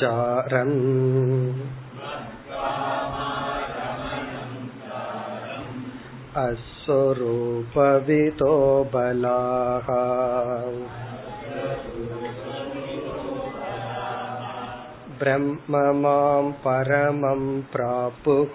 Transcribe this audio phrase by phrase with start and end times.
[0.00, 0.74] चारम्
[6.44, 8.52] अस्वरूपवितो
[8.94, 9.88] बलाः
[15.20, 18.54] ब्रह्म मां परमं प्रापुः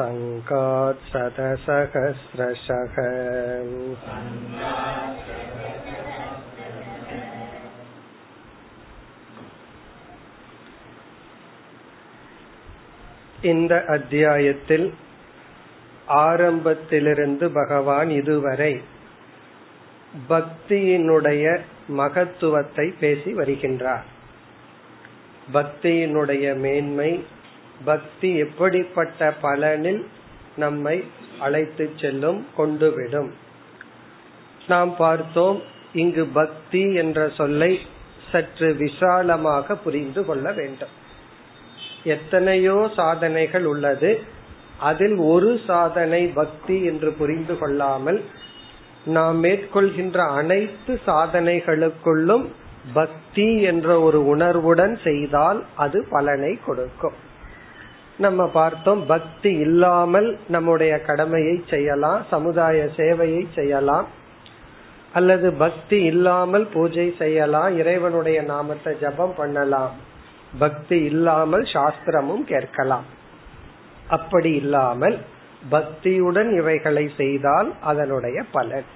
[0.00, 2.94] सङ्कात् शतसहस्रशः
[13.42, 14.86] இந்த அத்தியாயத்தில்
[16.24, 18.72] ஆரம்பத்திலிருந்து பகவான் இதுவரை
[20.28, 21.44] பக்தியினுடைய
[21.96, 24.06] மகத்துவத்தை பேசி வருகின்றார்
[25.52, 27.10] பக்தியினுடைய மேன்மை
[27.85, 30.05] பக்தி எப்படிப்பட்ட பலனில்
[30.55, 31.03] நம்மை
[31.39, 33.29] அழைத்து செல்லும் கொண்டுவிடும்.
[34.67, 35.61] நாம் பார்த்தோம்
[35.93, 37.79] இங்கு பக்தி என்ற சொல்லை
[38.31, 40.93] சற்று விசாலமாக புரிந்து கொள்ள வேண்டும்.
[42.03, 44.19] எத்தனையோ சாதனைகள் உள்ளது.
[44.79, 48.21] அதில் ஒரு சாதனை பக்தி என்று புரிந்து கொள்ளாமல்
[49.05, 52.45] நாம் மேற்கொள்கின்ற அனைத்து சாதனைகளுக்குள்ளும்
[52.93, 57.29] பக்தி என்ற ஒரு உணர்வுடன் செய்தால் அது பலனை கொடுக்கும்.
[58.23, 64.07] நம்ம பார்த்தோம் பக்தி இல்லாமல் நம்முடைய கடமையை செய்யலாம் சமுதாய சேவையை செய்யலாம்
[65.13, 69.93] அல்லது பக்தி இல்லாமல் பூஜை செய்யலாம் இறைவனுடைய நாமத்தை ஜபம் பண்ணலாம்.
[70.59, 73.07] பக்தி இல்லாமல் சாஸ்திரமும் கேட்கலாம்.
[74.09, 75.17] அப்படி இல்லாமல்
[75.71, 78.87] பக்தியுடன் இவைகளை செய்தால் அதனுடைய பலன்.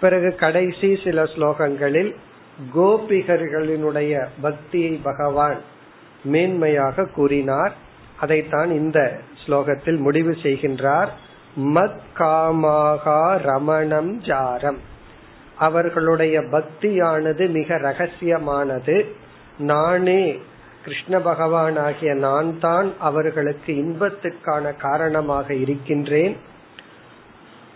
[0.00, 2.12] பிறகு கடைசி சில ஸ்லோகங்களில்
[2.76, 5.60] கோபிகர்களினுடைய பக்தியை பகவான்
[6.32, 7.74] மேன்மையாக கூறினார்.
[8.22, 11.08] அதைத்தான் இந்த ஸ்லோகத்தில் முடிவு செய்கின்றார்.
[11.56, 14.78] மத் காமாகா ரமணம் ஜாரம்.
[15.58, 18.96] அவர்களுடைய பக்தியானது மிக ரகசியமானது.
[19.58, 20.38] நானே
[20.84, 26.36] கிருஷ்ண பகவான் ஆகிய நான் தான் அவர்களுக்கு இன்பத்துக்கான காரணமாக இருக்கின்றேன்.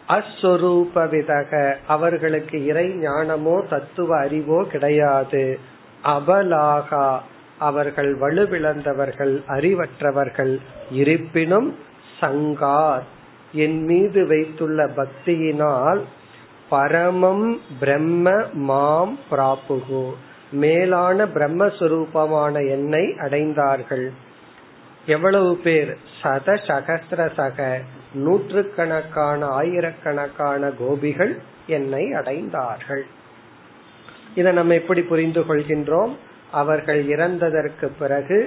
[0.09, 5.59] அஸ்வரூப விதக அவர்களுக்கு இறை ஞானமோ தத்துவ அறிவோ கிடையாது.
[6.05, 7.19] அபலாகா
[7.59, 11.79] அவர்கள் வலுவிழந்தவர்கள் அறிவற்றவர்கள் இருப்பினும்
[12.21, 13.03] சங்கார்.
[13.53, 16.01] என் மீது வைத்துள்ள பக்தியினால்
[16.69, 20.15] பரமம் பிரம்ம மாம் பிராப்புகு.
[20.53, 24.11] மேலான பிரம்மஸ்வரூபமான என்னை அடைந்தார்கள்.
[25.07, 27.81] எவ்வளவு பேர் சத சகசிர சக
[28.15, 33.03] நூற்றுக்கணக்கான ஆயிரக்கணக்கான கோபிகள் என்னை அடைந்தார்கள்.
[34.35, 36.17] இதை நம்ம எப்படி புரிந்து கொள்கின்றோம்?
[36.63, 38.39] அவர்கள் இறந்ததற்கு பிறகு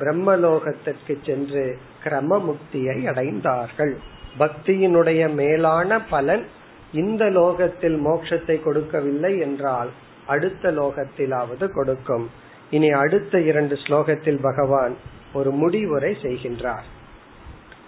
[0.00, 1.64] பிரம்மலோகத்திற்கு சென்று
[2.04, 3.94] கிரம முக்தியை அடைந்தார்கள்.
[4.38, 6.44] பக்தியினுடைய மேலான பலன்
[6.92, 9.90] இந்த லோகத்தில் மோட்சத்தை கொடுக்கவில்லை என்றால்
[10.26, 12.26] அடுத்த லோகத்திலாவது கொடுக்கும்.
[12.70, 14.94] இனி அடுத்த இரண்டு ஸ்லோகத்தில் பகவான்
[15.32, 16.86] ஒரு முடிவுரை செய்கின்றார்.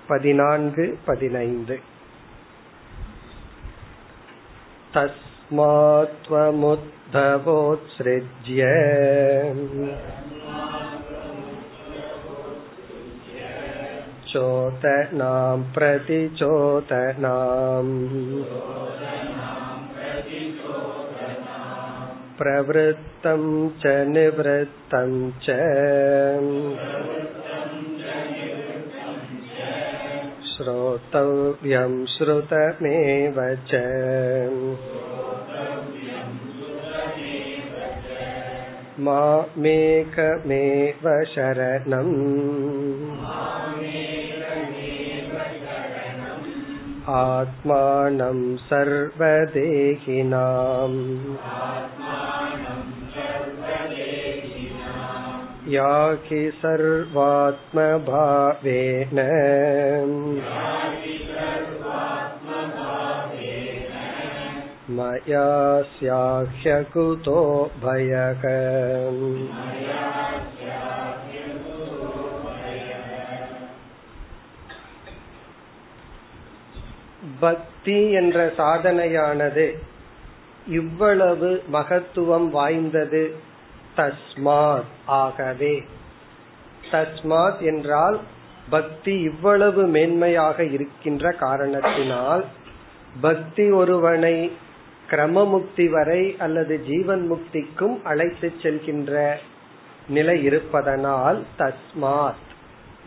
[0.09, 1.81] பதினான்கு பதினைந்து.
[7.14, 8.62] तस्मात्त्वमुद्धवोत्सृज्य
[14.32, 16.30] चोदनां प्रतिचोदनाम्
[22.42, 23.44] प्रवृत्तं
[23.82, 25.12] च निवृत्तं
[25.46, 25.58] च
[30.52, 33.38] श्रोतव्यं श्रुतमेव
[33.72, 33.82] च
[38.99, 43.17] मामेकमेव शरणम्।
[47.09, 51.35] आत्मानं सर्वदेहिनाम्।
[55.69, 59.19] याहि सर्वात्मभावेन।
[64.89, 65.39] मया
[65.93, 67.39] स्याह्यकुतो
[67.83, 68.43] भयः।
[77.41, 79.79] பக்தி என்ற சாதனையானது
[80.67, 83.35] இவ்வளவு மகத்துவம் வாய்ந்தது
[83.97, 85.85] தஸ்மாத் ஆகவே.
[86.91, 88.21] தஸ்மாத் என்றால்
[88.71, 92.45] பக்தி இவ்வளவு மேன்மையாக இருக்கின்ற காரணத்தினால்
[93.21, 94.53] பக்தி ஒருவனை
[95.11, 99.35] கிரமமுக்தி வரை அல்லது ஜீவன் முக்திக்கும் அழைத்து செல்கின்ற
[100.09, 102.45] நிலை இருப்பதனால் தஸ்மாத்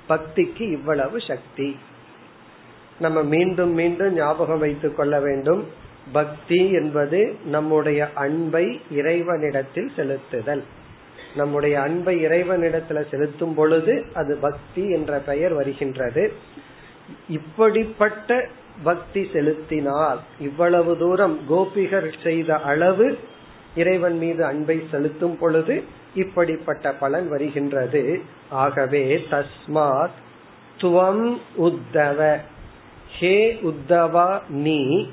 [0.10, 1.78] பக்திக்கு இவ்வளவு சக்தி.
[3.00, 5.68] நம்ம மீண்டும் மீண்டும் ஞாபகம் வைத்துக் கொள்ள வேண்டும்.
[6.12, 10.64] பக்தி என்பது நம்முடைய அன்பை இறைவனிடத்தில் செலுத்துதல்.
[11.36, 16.34] நம்முடைய அன்பை இறைவனிடத்துல செலுத்தும் பொழுது அது பக்தி என்ற பெயர் வருகின்றது.
[17.30, 18.48] இப்படிப்பட்ட
[18.84, 23.18] பக்தி செலுத்தினால் இவ்வளவு தூரம் கோபிகர் செய்த அளவு
[23.76, 25.84] இறைவன் மீது அன்பை செலுத்தும் பொழுது
[26.16, 28.22] இப்படிப்பட்ட பலன் வருகின்றது.
[28.50, 30.18] ஆகவே தஸ்மாத்
[30.78, 32.38] துவம் உத்தவ.
[33.20, 35.10] ஹே உத்தவா நீ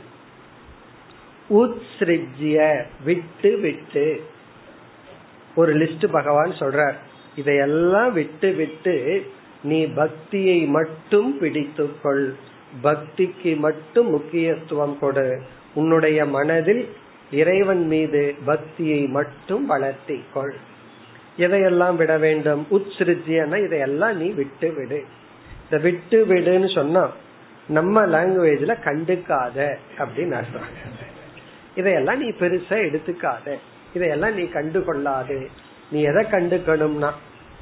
[1.51, 4.23] உத்ஸ்ரிஜ்ய விட்டு விட்டு.
[5.55, 6.95] ஒரு லிஸ்ட் பகவான் சொல்றார்.
[7.37, 9.27] இதையெல்லாம் விட்டு விட்டு
[9.63, 12.33] நீ பக்தியை மட்டும் பிடித்துக்கொள்.
[12.83, 15.43] பக்திக்கு மட்டும் முக்கியத்துவம் கொடு.
[15.75, 16.89] உன்னுடைய மனதில்
[17.31, 20.53] இறைவன் மீது பக்தியை மட்டும் வளர்த்திக்கொள்.
[21.39, 22.67] எதையெல்லாம் விட வேண்டும்?
[22.71, 25.05] உத்ஸ்ருஜியன இதையெல்லாம் நீ விட்டு விடு
[25.63, 27.11] இந்த விட்டு விடுன்னு சொன்னா
[27.69, 30.69] நம்ம லாங்குவேஜ்ல கண்டுக்காத அப்படின்னு அர்த்தம்.
[31.77, 33.55] இதையெல்லாம் நீ பெருசா எடுத்துக்காத.
[33.95, 35.49] இதையெல்லாம் நீ கண்டு கொள்ளாது
[35.91, 37.11] நீ எதை கண்டுக்கணும்னா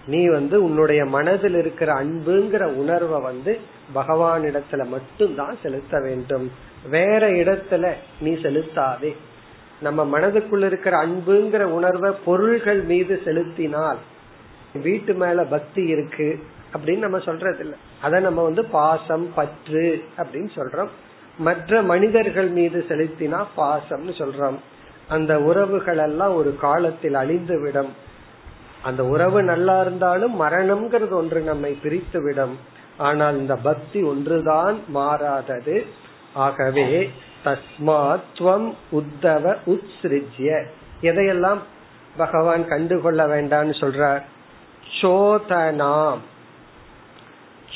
[0.06, 3.58] நீ வந்து உன்னுடைய மனதில் இருக்கிற அன்புங்கிற உணர்வை வந்து
[3.94, 6.52] பகவானிடத்துல மட்டும்தான் செலுத்த வேண்டும்.
[6.90, 9.16] வேற இடத்துல நீ செலுத்தாதே.
[9.81, 13.96] நம்ம மனதுக்குள்ள இருக்கிற அன்புங்கிற உணர்வை பொருள்கள் மீது செலுத்தினால்
[14.82, 16.42] வீட்டு மேல பக்தி இருக்கு
[16.75, 20.88] அப்படின்னு நம்ம சொல்றது இல்லை அத நம்ம வந்து பாசம் பற்று அப்படின்னு சொல்றோம்.
[21.38, 24.56] மற்ற மனிதர்கள் மீது செலுத்தினா பாசம்னு சொல்றோம்.
[25.08, 27.92] அந்த உறவுகள் எல்லாம் ஒரு காலத்தில் அழிந்து விடும்
[28.82, 32.58] அந்த உறவு நல்லா இருந்தாலும் மரணம்ங்கிறது ஒன்று நம்மை பிரித்து விடும்
[32.96, 35.87] ஆனால் இந்த பக்தி ஒன்றுதான் மாறாதது.
[36.32, 37.11] ஆகவே
[37.44, 40.67] தஸ்மாத்வம் உத்தவ உத்ஸ்ரிஜ்ய.
[41.02, 41.58] எதையெல்லாம்
[42.17, 44.23] பகவான் கண்டுகொள்ள வேண்டாம்னு சொல்றார்?
[45.00, 46.19] சோதனாம்.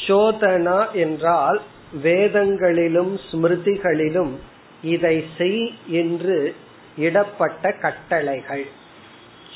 [0.07, 1.61] சோதனா என்றால்
[2.03, 4.33] வேதங்களிலும் ஸ்மிருதிகளிலும்
[4.83, 6.55] இதை செய் என்று
[6.97, 8.67] இடப்பட்ட கட்டளைகள்.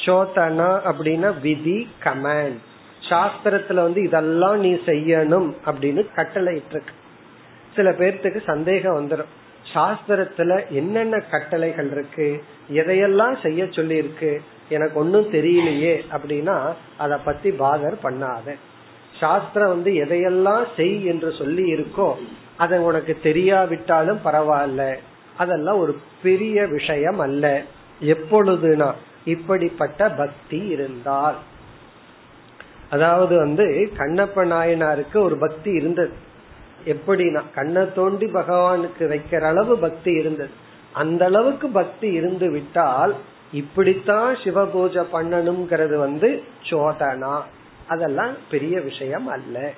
[0.05, 2.71] சோதனா அப்படின்னா விதி கமாண்ட்
[3.09, 6.93] சாஸ்திரத்துல வந்து இதெல்லாம் நீ செய்யணும் அப்படின்னு கட்டளை இருக்கு
[7.77, 9.31] சில பேர்த்துக்கு சந்தேகம் வந்துடும்
[9.75, 12.45] சாஸ்திரத்துல என்னென்ன கட்டளைகள் இருக்கு?
[12.73, 18.55] எதையெல்லாம் செய்ய சொல்லி இருக்கு எனக்கு ஒன்னும் தெரியலையே அப்படின்னா அத பத்தி பாதர் பண்ணாத.
[19.21, 22.15] சாஸ்திரம் வந்து எதையெல்லாம் செய் என்று சொல்லி இருக்கோ
[22.57, 24.97] அதை உனக்கு தெரியாவிட்டாலும் பரவாயில்ல.
[25.37, 27.63] அதெல்லாம் ஒரு பெரிய விஷயம் அல்ல.
[28.03, 28.93] எப்பொழுதுனா
[29.25, 31.37] இப்படிப்பட்ட பக்தி இருந்தால்.
[32.93, 36.13] அதாவது வந்து கண்ணப்ப நாயனாருக்கு ஒரு பக்தி இருந்தது.
[36.85, 40.51] எப்படின்னா கண்ணை தோண்டி பகவானுக்கு வைக்கிற அளவு பக்தி இருந்தது.
[40.93, 43.15] அந்த அளவுக்கு பக்தி இருந்து விட்டால்
[43.53, 47.41] இப்படித்தான் சிவ பூஜை பண்ணணுங்கிறது வந்து சோதனா.
[47.89, 49.71] அதெல்லாம் பெரிய விஷயம் அல்ல.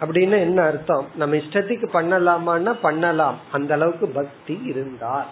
[0.00, 1.06] அப்படின்னு என்ன அர்த்தம்?
[1.14, 3.38] நம்ம இஷ்டத்துக்கு பண்ணலாமான்னா பண்ணலாம்.
[3.52, 5.26] அந்த அளவுக்கு பக்தி இருந்தால்.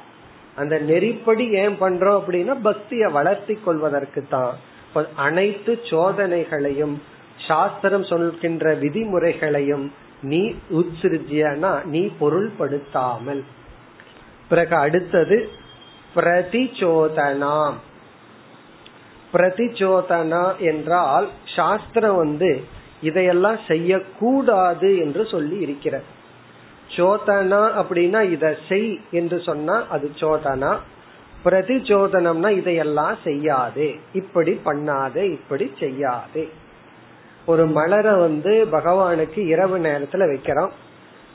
[0.57, 4.69] அந்த நெறிப்படி ஏன் பண்றோம் அப்படின்னா பக்தியை வளர்த்தி கொள்வதற்கு தான்
[5.17, 6.95] அனைத்து சோதனைகளையும்
[7.47, 9.93] சாஸ்திரம் சொல்கின்ற விதிமுறைகளையும்
[10.23, 13.43] நீ உத்சிருஜியனா நீ பொருள்படுத்தாமல்.
[14.49, 15.49] பிறகு அடுத்தது
[16.17, 17.77] பிரதிச்சோதனாம்
[19.35, 22.51] பிரதிச்சோதனா என்றால் சாஸ்திரம் வந்து
[23.01, 26.09] இதையெல்லாம் செய்யக்கூடாது என்று சொல்லி இருக்கிறது.
[26.97, 30.73] சோதனா அப்படின்னா இத செய் என்று சொன்னா அது சோதனா.
[31.45, 34.01] பிரதிச்சோதனம்னா இதையெல்லாம் செய்யாதே.
[34.13, 36.49] இப்படி பண்ணாதே இப்படி செய்யாதே.
[37.47, 40.71] ஒரு மலரை வந்து பகவானுக்கு இரவு நேரத்துல வைக்கிறோம்.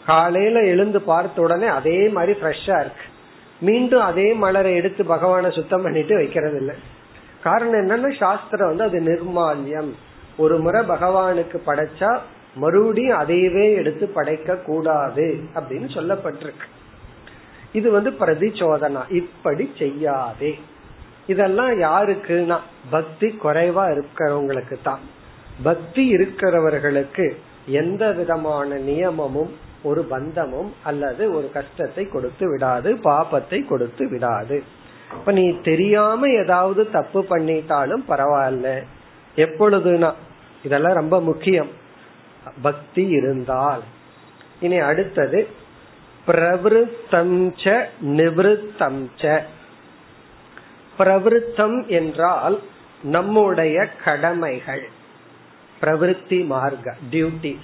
[0.05, 3.05] காலையில எழுந்து பார்த்த உடனே அதே மாதிரி ஃப்ரெஷ்ஷா இருக்கு.
[3.59, 6.75] மீண்டும் அதே மலரை எடுத்து பகவானை சுத்தம் பண்ணிட்டு வைக்கிறது இல்லை
[7.43, 9.91] காரணம் என்னன்னா சாஸ்திரம் வந்து அது நிர்மால்யம்.
[10.37, 12.19] ஒரு முறை பகவானுக்கு படைச்சா
[12.55, 16.67] மறுபடியும் அதையவே எடுத்து படைக்க கூடாது அப்படின்னு சொல்லப்பட்டிருக்கு.
[17.75, 20.53] இது வந்து பிரதிச்சோதனா இப்படி செய்யாதே.
[21.27, 22.57] இதெல்லாம் யாருக்குன்னா
[22.89, 25.03] பக்தி குறைவா இருக்கிறவங்களுக்கு தான்
[25.63, 27.25] பக்தி இருக்கிறவர்களுக்கு
[27.81, 29.53] எந்த விதமான நியமமும்
[29.83, 34.57] ஒரு பந்தமும் அல்லது ஒரு கஷ்டத்தை கொடுத்து விடாது பாபத்தை கொடுத்து விடாது.
[35.11, 38.69] இப்ப நீ தெரியாம ஏதாவது தப்பு பண்ணிட்டாலும் பரவாயில்ல.
[39.35, 40.11] எப்பொழுதுனா
[40.63, 41.71] இதெல்லாம் ரொம்ப முக்கியம்.
[42.61, 43.83] பக்தி இருந்தால்.
[44.59, 45.39] இனி அடுத்தது
[46.27, 49.41] பிரவருத்தம் ச நிவத்தம் ச
[50.99, 52.59] பிரவருத்தம் என்றால்
[53.03, 54.89] நம்முடைய கடமைகள்.
[55.81, 57.57] பிரவருத்தி மார்க்க டியூட்டி.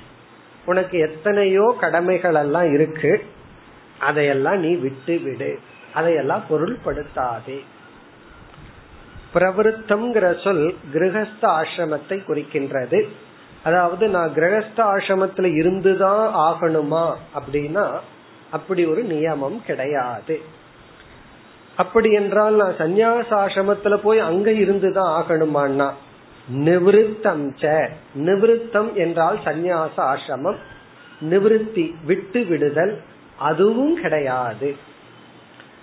[0.66, 3.26] உனக்கு எத்தனையோ கடமைகள் எல்லாம் இருக்கு.
[4.00, 5.60] அதையெல்லாம் நீ விட்டு விடு.
[5.94, 7.60] அதையெல்லாம் பொருள்படுத்தாதே.
[9.34, 13.08] பிரவருத்தம்ங்கிற சொல் கிரகஸ்த ஆசிரமத்தை குறிக்கின்றது.
[13.64, 18.00] அதாவது நான் கிரகஸ்த ஆசிரமத்துல இருந்துதான் ஆகணுமா அப்படின்னா
[18.52, 20.36] அப்படி ஒரு நியமம் கிடையாது.
[21.76, 25.90] அப்படி என்றால் நான் சந்நியாச ஆசிரமத்துல போய் அங்க இருந்துதான் ஆகணுமான்னா
[26.50, 27.74] நிவிருத்தம் ச
[28.28, 30.60] நிவிருத்தம் என்றால் சந்நியாச ஆசிரமம்
[31.30, 32.94] நிவிருத்தி விட்டு விடுதல்
[33.38, 34.70] அதுவும் கிடையாது.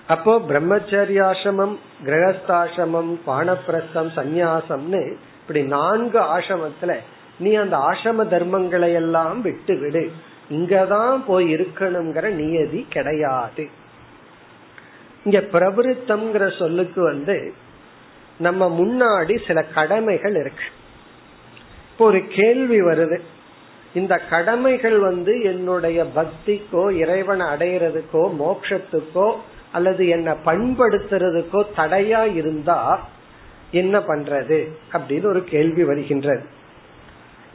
[0.08, 5.02] அப்போ பிரம்மச்சரியாசிரமம் கிரகஸ்தாசிரமம் பானப்பிரஸ்தம் சந்நியாசம்னு
[5.40, 6.94] இப்படி நான்கு ஆசிரமத்துல
[7.38, 10.04] நீ அந்த ஆசிரம தர்மங்களை எல்லாம் விட்டு விடு.
[10.50, 13.68] இங்கதான் போய் இருக்கணுங்கிற நியதி கிடையாது.
[15.24, 17.52] இங்க பிரபுத்தம்ங்கிற சொல்லுக்கு வந்து
[18.38, 20.64] நம்ம முன்னாடி சில கடமைகள் இருக்கு.
[21.92, 23.18] இப்போ ஒரு கேள்வி வருது.
[23.94, 29.34] இந்த கடமைகள் வந்து என்னுடைய பக்திக்கோ இறைவனை அடையிறதுக்கோ மோட்சத்துக்கோ
[29.72, 33.08] அல்லது என்ன பண்படுத்துறதுக்கோ தடையா இருந்தா
[33.70, 34.68] என்ன பண்றது?
[34.92, 36.44] அப்படின்னு ஒரு கேள்வி வருகின்றது.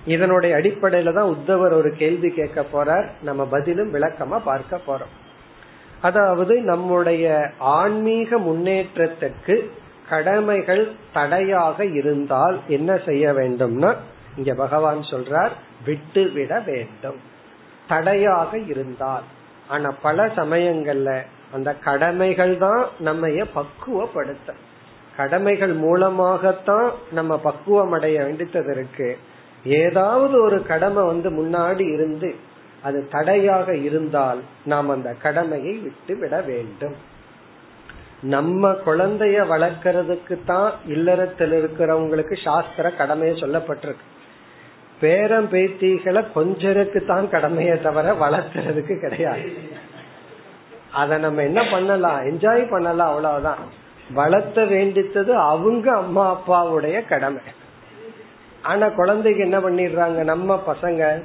[0.05, 3.07] இதனுடைய அடிப்படையில தான் உத்தவர் ஒரு கேள்வி கேட்க போறார்.
[3.22, 5.13] நம்ம பதிலும் விளக்கமா பார்க்க போறோம்.
[6.01, 9.69] அதாவது நம்முடைய ஆன்மீக முன்னேற்றத்துக்கு
[10.10, 13.95] கடமைகள் தடையாக இருந்தால் என்ன செய்ய வேண்டும்னா
[14.38, 15.51] இங்க பகவான் சொல்றார்
[15.86, 17.15] விட்டு விட வேண்டும்.
[17.88, 19.24] தடையாக இருந்தால்.
[19.67, 21.22] ஆனா பல சமயங்கள்ல
[21.53, 24.53] அந்த கடமைகள் தான் நம்ம பக்குவப்படுத்த.
[25.15, 29.17] கடமைகள் மூலமாகத்தான் நம்ம பக்குவம் அடைய வேண்டியது இருக்கு.
[29.65, 32.36] ஏதாவது ஒரு கடமை வந்து முன்னாடி இருந்து
[32.84, 36.96] அது தடையாக இருந்தால் நாம் அந்த கடமையை விட்டு விட வேண்டும்.
[38.22, 44.05] நம்ம குழந்தைய வளர்க்கறதுக்கு தான் இல்லறத்தில் இருக்கிறவங்களுக்கு சாஸ்திர கடமையை சொல்லப்பட்டிருக்கு.
[45.00, 49.53] பேரம் பேத்திகளை கொஞ்சருக்கு தான் கடமையை தவிர வளர்க்கறதுக்கு கிடையாது.
[50.91, 52.20] அத நம்ம என்ன பண்ணலாம்?
[52.20, 53.58] என்ஜாய் பண்ணலாம் அவ்வளவுதான்.
[54.13, 57.41] வளர்த்த வேண்டித்தது அவங்க அம்மா அப்பாவுடைய கடமை.
[58.63, 60.24] ஆனா குழந்தைக்கு என்ன பண்ணிடுறாங்க?
[60.24, 61.24] நம்ம பசங்க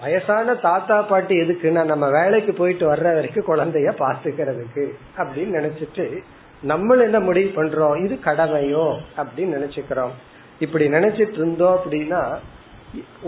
[0.00, 6.22] வயசான தாத்தா பாட்டி எதுக்குன்னா நம்ம வேலைக்கு போயிட்டு வர்ற வரைக்கும் குழந்தைய பாத்துக்கிறதுக்கு அப்படின்னு நினைச்சிட்டு
[6.62, 8.04] நம்ம என்ன முடிவு பண்றோம்?
[8.04, 8.98] இது கடமையோ?
[9.16, 10.10] அப்படின்னு நினைச்சுக்கிறோம்.
[10.58, 12.38] இப்படி நினைச்சிட்டு இருந்தோம் அப்படின்னா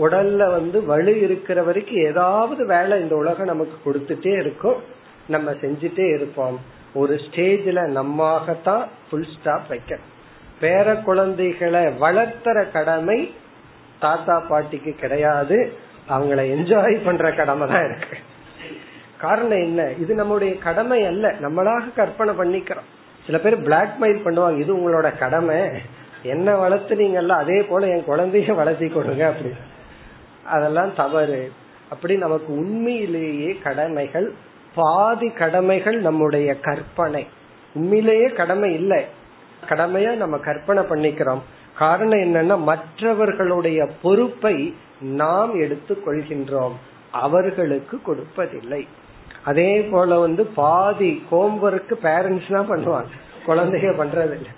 [0.01, 4.83] உடல்ல வந்து வலு இருக்கிற வரைக்கும் ஏதாவது வேலை இந்த உலகம் நமக்கு கொடுத்துட்டே இருக்கும்.
[5.27, 6.59] நம்ம செஞ்சுட்டே இருப்போம்.
[6.93, 10.17] ஒரு ஸ்டேஜ்ல நம்மாகத்தான் ஃபுல் ஸ்டாப் வைக்கணும்.
[10.61, 13.33] பேர குழந்தைகளை வளர்த்துற கடமை
[13.99, 15.73] தாத்தா பாட்டிக்கு கிடையாது.
[16.09, 18.17] அவங்கள என்ஜாய் பண்ற கடமை தான் இருக்கு.
[19.17, 19.91] காரணம் என்ன?
[19.99, 21.31] இது நம்முடைய கடமை அல்ல.
[21.31, 22.87] நம்மளாக கற்பனை பண்ணிக்கிறோம்.
[23.25, 25.69] சில பேர் பிளாக்மெயில் பண்ணுவாங்க இது உங்களோட கடமை.
[26.23, 29.53] என்ன வளர்த்துனீங்கல்ல அதே போல என் குழந்தைய வளர்த்தி கொடுங்க அப்படி.
[30.45, 31.51] அதெல்லாம் தவறு.
[31.89, 34.33] அப்படி நமக்கு உண்மையிலேயே கடமைகள்
[34.75, 37.27] பாதி கடமைகள் நம்முடைய கற்பனை.
[37.73, 39.05] உண்மையிலேயே கடமை இல்லை.
[39.67, 41.41] கடமையா நம்ம கற்பனை பண்ணிக்கிறோம்.
[41.77, 46.71] காரணம் என்னன்னா மற்றவர்களுடைய பொறுப்பை நாம் எடுத்து கொள்கின்றோம்.
[47.11, 48.87] அவர்களுக்கு கொடுப்பதில்லை.
[49.43, 53.11] அதே போல வந்து பாதி ஹோம்ஒர்க் பேரண்ட்ஸ் தான் பண்ணுவாங்க.
[53.47, 54.51] குழந்தைங்க பண்றது இல்லை.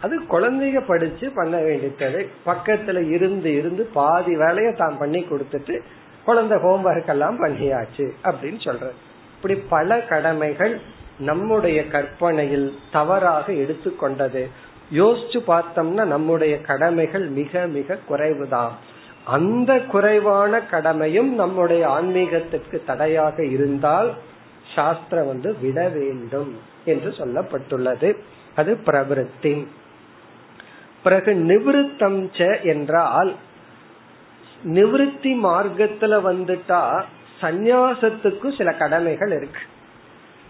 [0.00, 2.30] அது குழந்தைய படிச்சு பண்ண வேண்டியது.
[2.46, 5.80] பக்கத்துல இருந்து இருந்து பாதி வேலையை தான் பண்ணி கொடுத்துட்டு
[6.24, 8.90] குழந்தை ஹோம்ஒர்க் எல்லாம் பண்ணியாச்சு அப்படின்னு சொல்ற
[9.36, 10.80] இப்படி பல கடமைகள்
[11.18, 14.48] நம்முடைய கற்பனையில் தவறாக எடுத்துக்கொண்டது.
[14.92, 18.70] யோசிச்சு பார்த்தோம்னா நம்முடைய கடமைகள் மிக மிக குறைவுதான்.
[19.24, 24.12] அந்த குறைவான கடமையும் நம்முடைய ஆன்மீகத்திற்கு தடையாக இருந்தால்
[24.74, 28.16] சாஸ்திரம் வந்து விட வேண்டும் என்று சொல்லப்பட்டுள்ளது.
[28.56, 29.66] அது பிரவருத்தி
[31.02, 33.34] பிறகு நிவிருத்தம் என்றால்
[34.64, 37.02] நிவிருத்தி மார்க்கத்துல வந்துட்டா
[37.40, 39.60] சந்நியாசத்துக்கும் சில கடமைகள் இருக்கு.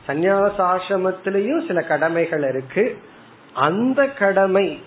[0.09, 2.97] சந்நியாசாசிரமத்திலையும் சில கடமைகள் இருக்கு.
[3.55, 4.83] அந்த கடமை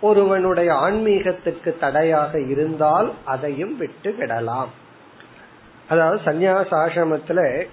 [0.00, 4.68] ஒருவனுடைய ஆன்மீகத்துக்கு தடையாக இருந்தால் அதையும் விட்டு விடலாம்.
[5.88, 7.66] அதாவது சந்நியாச ஆசிரமத்துல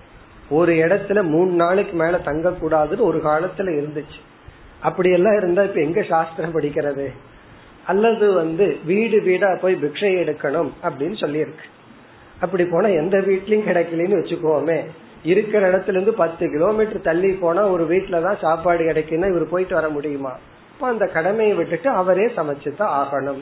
[0.49, 4.19] ஒரு இடத்துல மூணு நாளைக்கு மேல தங்க கூடாதுன்னு ஒரு காலத்துல இருந்துச்சு.
[4.81, 7.11] அப்படி எல்லாம் இருந்தா இப்ப எங்க சாஸ்திரம் படிக்கிறது?
[7.87, 11.65] அல்லது வந்து வீடு வீடா போய் பிக்ஷை எடுக்கணும் அப்படின்னு சொல்லியிருக்கு.
[12.39, 14.85] அப்படி போனா எந்த வீட்லயும் கிடைக்கலன்னு வச்சுக்கோமே.
[15.25, 20.33] இருக்கிற இடத்துல இருந்து பத்து கிலோமீட்டர் தள்ளி போனா ஒரு வீட்டுலதான் சாப்பாடு கிடைக்குன்னா இவர் போயிட்டு வர முடியுமா?
[20.73, 23.41] அப்ப அந்த கடமையை விட்டுட்டு அவரே சமைச்சுதான் ஆகணும்.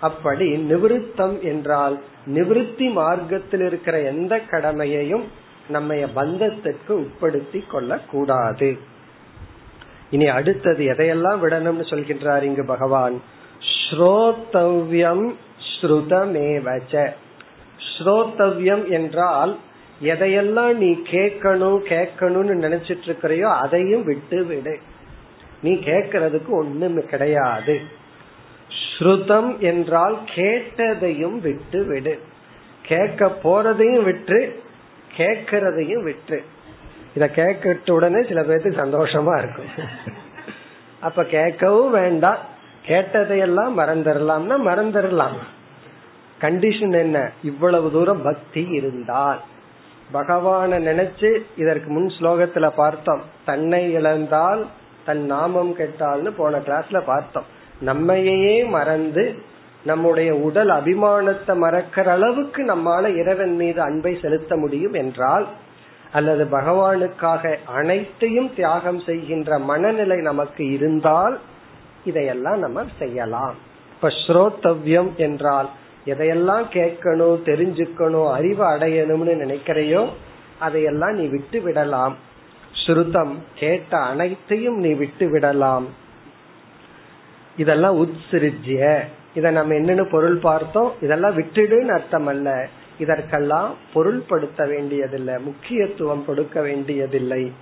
[0.00, 5.24] அப்படி நிவிருத்தம் என்றால் நிவிருத்தி மார்க்கத்தில் இருக்கிற எந்த கடமையையும்
[5.68, 8.78] நம்ம பந்தத்துக்கு உட்படுத்தி கொள்ள கூடாது
[10.10, 13.22] இனி அடுத்தது எதையெல்லாம் விடணும்னு சொல்கின்றார் இங்கு பகவான்?
[13.90, 15.34] ஸ்ரோதவ்யம்
[15.70, 17.12] ஸ்ருதமேவச்ச.
[17.98, 19.56] ஸ்ரோதவ்யம் என்றால்
[20.02, 24.78] எதையெல்லாம் நீ கேட்கணும் கேட்கணும்னு நினைச்சிட்டு இருக்கிறையோ அதையும் விட்டு விடு.
[25.62, 27.80] நீ கேட்கறதுக்கு ஒண்ணுமே கிடையாது.
[28.68, 32.20] ஸ்ருதம் என்றால் கேட்டதையும் விட்டு விடு.
[32.82, 34.62] கேட்க போறதையும் விட்டு
[35.16, 36.42] கேட்கறதையும் விட்டு.
[37.14, 39.86] இத கேட்கட்ட உடனே சில பேருக்கு சந்தோஷமா இருக்கும்.
[41.00, 42.38] அப்ப கேட்கவும் வேண்டாம்.
[42.86, 45.38] கேட்டதையெல்லாம் மறந்துடலாம்னா மறந்துடலாம்.
[46.40, 47.30] கண்டிஷன் என்ன?
[47.42, 49.40] இவ்வளவு தூரம் பக்தி இருந்தால்.
[50.12, 53.22] பகவான நினைச்சு இதற்கு முன் ஸ்லோகத்துல பார்த்தோம்.
[53.44, 54.66] தன்னை இழந்தால்
[55.04, 57.44] தன் நாமம் கெட்டால்னு போன கிளாஸ்ல பார்த்தோம்.
[57.80, 59.34] நம்மையே மறந்து
[59.84, 65.46] நம்முடைய உடல் அபிமானத்தை மறக்கிற அளவுக்கு நம்மால இறைவன் மீது அன்பை செலுத்த முடியும் என்றால்
[66.12, 71.38] அல்லது பகவானுக்காக அனைத்தையும் தியாகம் செய்கின்ற மனநிலை நமக்கு இருந்தால்
[72.04, 73.54] இதையெல்லாம் நம்ம செய்யலாம்.
[73.94, 75.68] இப்ப ஸ்ரோத்தவ்யம் என்றால்
[76.06, 80.08] எதையெல்லாம் கேட்கணும் தெரிஞ்சுக்கணும் அறிவு அடையணும்னு நினைக்கிறையோ
[80.58, 82.16] அதையெல்லாம் நீ விட்டு விடலாம்.
[82.86, 85.86] ஸ்ருதம் கேட்ட அனைத்தையும் நீ விட்டு விடலாம்.
[87.56, 89.00] இதெல்லாம் உத்ஸ்ருஜ்ய.
[89.34, 90.92] இத நம்ம என்னன்னு பொருள் பார்த்தோம்?
[91.00, 92.68] இதெல்லாம் விட்டுடுன்னு அர்த்தம் அல்ல
[92.98, 95.34] இதற்கெல்லாம் பொருள்படுத்த வேண்டியதில்லை.
[95.38, 97.52] முக்கியத்துவம் கொடுக்க வேண்டியதில்லை.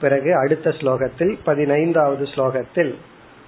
[0.00, 2.94] பிறகு அடுத்த ஸ்லோகத்தில் பதினைந்தாவது ஸ்லோகத்தில்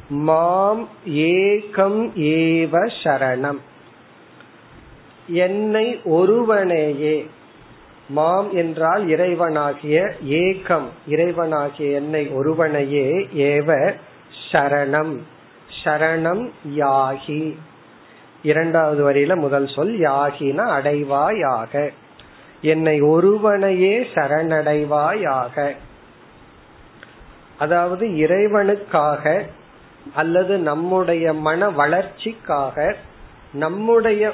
[0.09, 3.59] மாம் ஏகம் ஏவ சரணம்.
[5.27, 7.31] என்னை ஒருவனேயே.
[8.09, 13.95] மாம் என்றால் இறைவனாகிய ஏகம் இறைவனாகிய என்னை ஒருவனையே ஏவ
[14.53, 15.19] சரணம்.
[15.85, 17.57] சரணம் யாகி.
[18.43, 21.91] இரண்டாவது வரியில முதல் சொல் யாகின அடைவாயாக.
[22.61, 25.77] என்னை ஒருவனையே சரணடைவாயாக.
[27.59, 29.43] அதாவது இறைவனுக்காக
[30.15, 32.97] அல்லது நம்முடைய மன வளர்ச்சிக்காக
[33.53, 34.33] நம்முடைய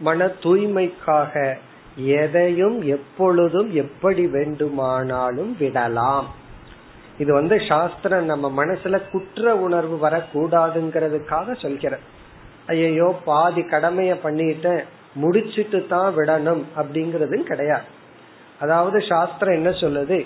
[0.00, 1.32] மன தூய்மைக்காக
[1.96, 6.28] எதையும் எப்பொழுதும் எப்படி வேண்டுமானாலும் விடலாம்.
[7.18, 11.98] இது வந்து சாஸ்திரம் நம்ம மனசுல குற்ற உணர்வு வரக்கூடாதுங்கிறதுக்காக சொல்கிற
[12.66, 14.82] ஐயோ பாதி கடமைய பண்ணிட்டேன்
[15.14, 17.88] முடிச்சிட்டு தான் விடணும் அப்படிங்கறதும் கிடையாது.
[18.60, 20.18] அதாவது சாஸ்திரம் என்ன சொல்லுது?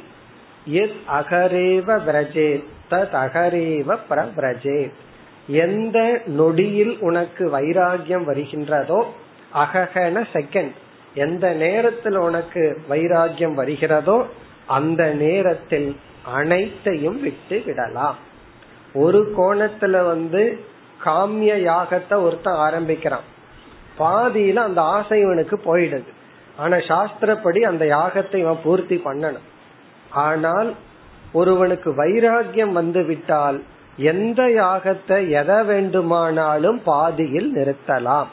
[0.82, 2.48] எத் அகரேவ பிரஜே
[2.90, 4.80] தத் அகரேவ பிரபிரஜே
[5.64, 5.98] எந்த
[6.38, 9.00] நொடியில் உனக்கு வைராகியம் வருகின்றதோ
[9.54, 10.74] அககன செகண்ட்
[11.14, 14.26] எந்த நேரத்தில் உனக்கு வைராகியம் வருகிறதோ
[14.66, 15.96] அந்த நேரத்தில்
[16.32, 18.18] அனைத்தையும் விட்டு விடலாம்.
[18.94, 20.42] ஒரு கோணத்துல வந்து
[21.04, 23.26] காமிய யாகத்தை ஒருத்தன் ஆரம்பிக்கிறான்.
[23.98, 26.10] பாதியில அந்த ஆசை இவனுக்கு போயிடுது.
[26.56, 29.46] ஆனா சாஸ்திரப்படி அந்த யாகத்தை இவன் பூர்த்தி பண்ணணும்.
[30.10, 30.74] ஆனால்
[31.32, 33.62] ஒருவனுக்கு வைராகியம் வந்து விட்டால்
[33.96, 38.30] எந்த யாகத்தை எதை வேண்டுமானாலும் பாதியில் நிறுத்தலாம்.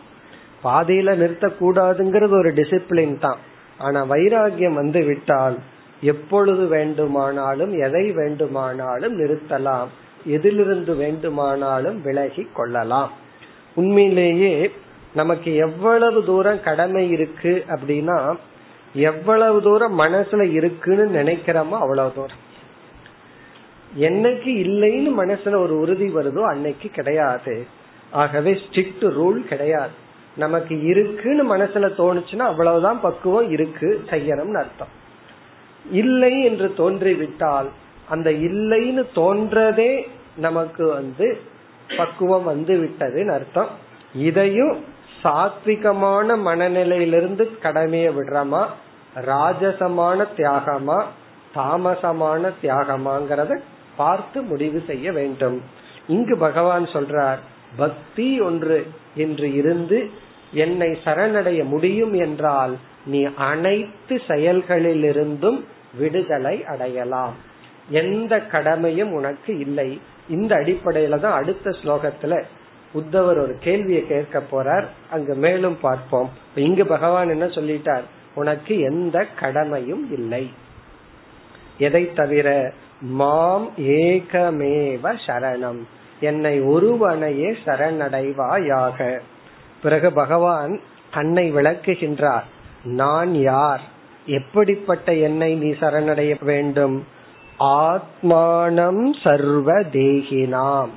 [0.64, 3.40] பாதையில நிறுத்தக்கூடாதுங்கிறது ஒரு டிசிப்ளின் தான்.
[3.78, 5.58] ஆனா வைராகியம் வந்து விட்டால்
[6.02, 9.90] எப்பொழுது வேண்டுமானாலும் எதை வேண்டுமானாலும் நிறுத்தலாம்.
[10.26, 13.12] எதிலிருந்து வேண்டுமானாலும் விலகி கொள்ளலாம்.
[13.76, 14.72] உண்மையிலேயே
[15.14, 18.36] நமக்கு எவ்வளவு தூரம் கடமை இருக்கு அப்படின்னா
[18.94, 22.42] எவ்வளவு தூரம் மனசுல இருக்குன்னு நினைக்கிறோமோ அவ்வளவு தூரம்.
[24.00, 27.66] என்னைக்கு இல்லைன்னு மனசுல ஒரு உறுதி வருதோ அன்னைக்கு கிடையாது.
[28.12, 30.01] ஆகவே ஸ்ட்ரிக்ட் ரூல் கிடையாது.
[30.36, 34.88] நமக்கு இருக்குன்னு மனசுல தோணுச்சுன்னா அவ்வளவுதான் பக்குவம் இருக்கு செய்யணும்னு அர்த்தம்.
[35.92, 37.70] இல்லை என்று தோன்றிவிட்டால்
[38.10, 41.40] அந்த இல்லைன்னு தோன்றதே நமக்கு வந்து
[41.98, 43.68] பக்குவம் வந்து விட்டதுன்னு அர்த்தம்.
[44.16, 44.86] இதையும்
[45.24, 48.66] சாத்விகமான மனநிலையிலிருந்து கடமையை விடுறோமா?
[49.16, 51.04] ராஜசமான தியாகமா?
[51.56, 53.60] தாமசமான தியாகமாங்கிறத
[53.96, 55.62] பார்த்து முடிவு செய்ய வேண்டும்.
[56.08, 57.38] இங்கு பகவான் சொல்றார்
[57.78, 60.10] பக்தி ஒன்று என்று இருந்து
[60.54, 65.60] என்னை சரணடைய முடியும் என்றால் நீ அனைத்து செயல்களிலிருந்தும்
[65.98, 67.34] விடுதலை அடையலாம்.
[67.90, 70.02] எந்த கடமையும் உனக்கு இல்லை.
[70.30, 72.44] இந்த அடிப்படையில தான் அடுத்த ஸ்லோகத்துல
[72.94, 74.86] உத்தவர் ஒரு கேள்வியை கேட்க போறார்.
[75.12, 76.30] அங்கு மேலும் பார்ப்போம்.
[76.56, 78.02] இங்கு பகவான் என்ன சொல்லிட்டார்?
[78.36, 80.50] உனக்கு எந்த கடமையும் இல்லை.
[81.78, 85.80] எதை தவிர மாம் ஏகமேவ சரணம்.
[86.22, 89.20] என்னை ஒருவனையே சரணடைவாயாக.
[89.84, 90.80] பிறகு பகவான்
[91.14, 92.44] தன்னை விளக்குகின்றார்
[92.84, 93.82] நான் யார்?
[94.26, 97.06] எப்படிப்பட்ட என்னை நீ சரணடைய வேண்டும்?
[97.60, 100.90] ஆத்மானம் சர்வ தேகினாம்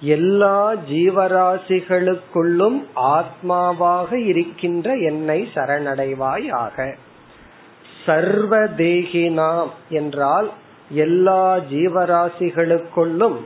[0.00, 6.94] எல்லா ஜீவராசிகளுக்குள்ளும் ஆத்மாவாக இருக்கின்ற என்னை சரணடைவாயாக.
[8.06, 10.50] சர்வதேகினாம் என்றால்
[10.90, 13.36] எல்லா ஜீவராசிகளுக்குள்ளும்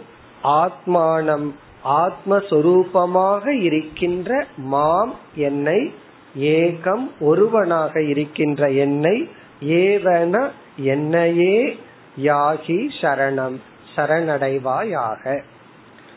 [0.47, 1.53] ஆத்மானம்
[1.85, 5.93] ஆத்மஸ்வரூபமாக இருக்கின்ற மாம் என்னை
[6.41, 9.29] ஏகம் ஒருவனாக இருக்கின்ற என்னை
[9.61, 11.79] ஏவன என்னையே
[12.23, 13.57] யாகி சரணம்
[13.97, 15.43] சரணடைவாயாக.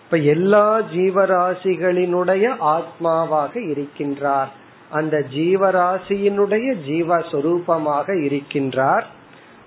[0.04, 4.52] இப்ப எல்லா ஜீவராசிகளினுடைய ஆத்மாவாக இருக்கின்றார்.
[4.90, 9.04] அந்த ஜீவராசியினுடைய ஜீவஸ்வரூபமாக இருக்கின்றார்.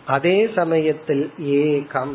[0.06, 2.14] அதே சமயத்தில் ஏகம்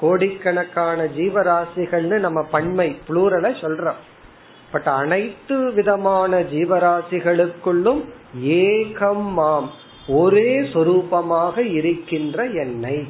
[0.00, 4.00] கோடிக்கணக்கான ஜீவராசிகள்னு நம்ம பன்மை புளூரல சொல்றோம்.
[4.72, 8.04] பட் அனைத்து விதமான ஜீவராசிகளுக்குள்ளும்
[8.44, 9.70] ஏகம் மாம்
[10.08, 13.08] ஒரே சொரூபமாக இருக்கின்ற என்னை.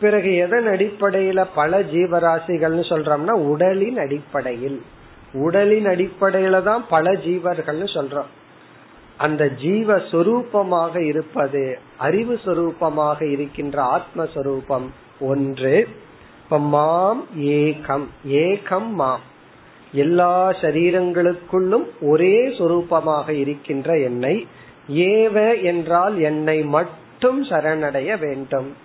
[0.00, 4.82] பிறகு எதன் அடிப்படையில பல ஜீவராசிகள்னு சொல்றோம்னா உடலின் அடிப்படையில்.
[5.32, 8.30] உடலின் அடிப்படையில தான் பல ஜீவர்கள்னு சொல்றோம்.
[9.16, 14.86] அந்த ஜீவ சொரூபமாக இருப்பது அறிவு சொரூபமாக இருக்கின்ற ஆத்மஸ்வரூபம்
[15.20, 15.88] ஒன்று.
[16.42, 19.20] இப்ப மாம் ஏகம் ஏகம் மாம்.
[19.92, 24.46] எல்லா சரீரங்களுக்குள்ளும் ஒரே சொரூபமாக இருக்கின்ற என்னை
[24.88, 28.76] ஏவ என்றால் என்னை மட்டும் சரணடைய வேண்டும்.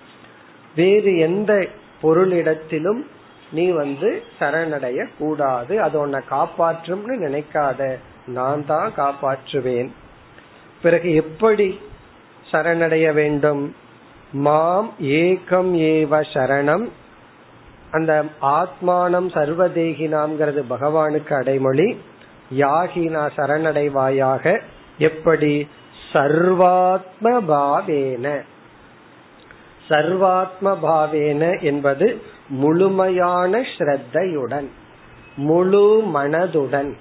[0.76, 1.68] வேறு எந்த
[2.02, 3.06] பொருளிடத்திலும்
[3.52, 5.82] நீ வந்து சரணடைய கூடாது.
[5.82, 7.96] அது உன்னை காப்பாற்றும்னு நினைக்காத.
[8.28, 9.89] நான் தான் காப்பாற்றுவேன்.
[10.82, 11.80] பிறகு எப்படி
[12.52, 13.76] சரணடைய வேண்டும்?
[14.32, 16.88] மாம் ஏகம் ஏவ சரணம்.
[17.92, 22.02] அந்த ஆத்மானம் சர்வதேகினாம்ங்கிறது பகவானுக்கு அடைமொழி.
[22.58, 24.62] யாகினா சரணடைவாயாக
[24.98, 25.68] எப்படி?
[26.13, 28.42] சர்வாத்ம பாவேன
[29.89, 34.68] சர்வாத்ம பாவேன என்பது முழுமையான ஸ்ரத்தையுடன்
[35.36, 36.94] முழு மனதுடன்.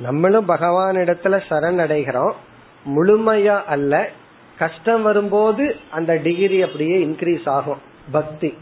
[0.00, 2.32] நம்மளும் பகவான் இடத்துல சரணடைகிறோம்.
[2.86, 4.08] முழுமையா அல்ல
[4.58, 7.80] கஷ்டம் வரும்போது அந்த டிகிரி அப்படியே இன்க்ரீஸ் ஆகும்.
[8.10, 8.58] பக்தி.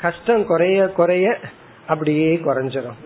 [0.00, 1.38] கஷ்டம் குறைய குறைய
[1.86, 2.98] அப்படியே குறைஞ்சிரும்.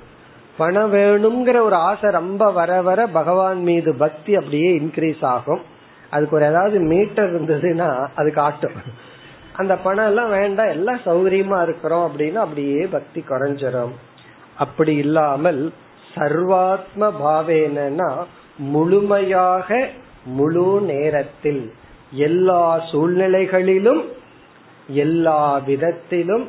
[0.57, 5.63] பணம் வேணுங்கிற ஒரு ஆசை ரொம்ப வர வர பகவான் மீது பக்தி அப்படியே இன்க்ரீஸ் ஆகும்.
[6.11, 8.73] அதுக்கு ஒரு ஏதாவது மீட்டர் இருந்ததுன்னா அது காட்டும்.
[9.57, 13.93] அந்த பணம் எல்லாம் வேண்டாம் எல்லாம் சௌகரியமா இருக்கிறோம் அப்படின்னா அப்படியே பக்தி குறைஞ்சிரும்.
[14.57, 15.73] அப்படி இல்லாமல்
[16.15, 18.25] சர்வாத்ம பாவேனா
[18.57, 19.89] முழுமையாக
[20.25, 21.73] முழு நேரத்தில்
[22.11, 24.05] எல்லா சூழ்நிலைகளிலும்
[24.87, 26.49] எல்லா விதத்திலும்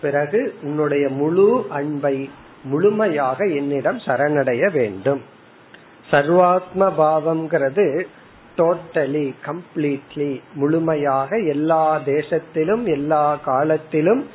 [0.00, 2.30] பிறகு உன்னுடைய முழு அன்பை
[2.64, 5.20] முழுமையாக என்னிடம் சரணடைய வேண்டும்.
[6.10, 8.06] சர்வாத்ம பாவம்ங்கிறது
[8.56, 14.26] டோட்டலி கம்ப்ளீட்லி முழுமையாக எல்லா தேசத்திலும் எல்லா காலத்திலும்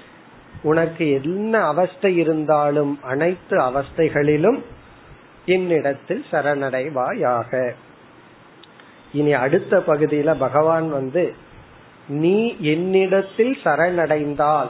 [0.61, 4.59] உனக்கு என்ன அவஸ்தை இருந்தாலும் அனைத்து அவஸ்தைகளிலும்
[5.45, 7.73] என்னிடத்தில் சரணடைவாயாக.
[9.13, 11.33] இனி அடுத்த பகுதியில பகவான் வந்து
[12.07, 14.69] நீ என்னிடத்தில் சரணடைந்தால்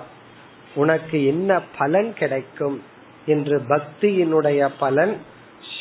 [0.76, 2.84] உனக்கு என்ன பலன் கிடைக்கும்?
[3.26, 5.18] என்று பக்தியினுடைய பலன்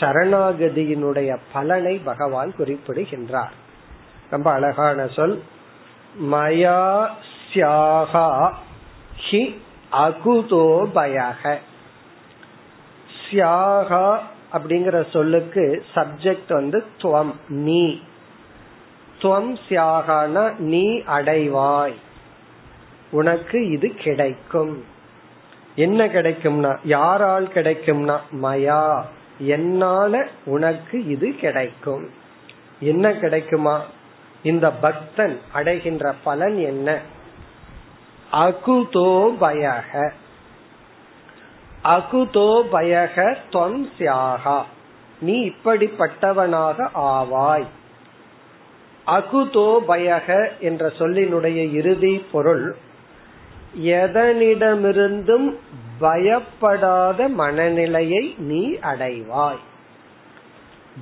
[0.01, 3.53] சரணாகதியினுடைய பலனை பகவான் குறிப்பிடுகின்றார்.
[4.31, 5.43] ரொம்ப அழகான சொல்.
[6.23, 7.09] மயா
[7.53, 8.53] சியாகா
[9.31, 9.57] ஹி
[9.93, 11.59] அகுதோ பயக.
[13.31, 14.19] சியாகா
[14.53, 18.01] அப்படிங்கிற சொல்லுக்கு சப்ஜெக்ட் வந்து துவம் நீ.
[19.19, 21.95] துவம் சியாகான நீ அடைவாய்.
[23.11, 24.85] உனக்கு இது கிடைக்கும்.
[25.77, 29.03] என்ன கிடைக்கும்னா யாரால் கிடைக்கும்னா மயா.
[29.39, 32.11] என்னால உனக்கு இது கிடைக்கும்.
[32.81, 33.83] என்ன கிடைக்குமா?
[34.43, 37.01] இந்த பக்தன் அடைகின்ற பலன் என்ன?
[38.33, 40.13] அகுதோ பயக.
[41.85, 44.63] அகுதோ பயக தொம் சியாகா.
[45.21, 47.67] நீ இப்படிப்பட்டவனாக ஆவாய்.
[49.09, 52.77] அகுதோ பயக என்ற சொல்லினுடைய இறுதி பொருள்
[53.85, 55.55] எதனிடமிருந்தும்
[55.99, 59.59] பயப்படாத மனநிலையை நீ அடைவாய்.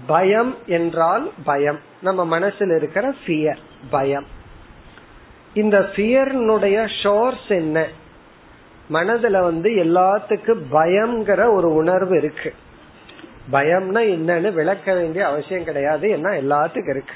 [0.07, 1.79] பயம் என்றால் பயம்.
[2.03, 3.59] நம்ம மனசில் இருக்கிற ஃபியர்
[3.91, 4.27] பயம்.
[5.55, 7.87] இந்த ஃபியர்னுடைய ஷோர்ஸ் என்ன?
[8.93, 12.55] மனதுல வந்து எல்லாத்துக்கும் பயம்ங்கிற ஒரு உணர்வு இருக்கு.
[13.53, 17.15] பயம்னா என்னன்னு விளக்க வேண்டிய அவசியம் கிடையாது ஏன்னா எல்லாத்துக்கும் இருக்கு.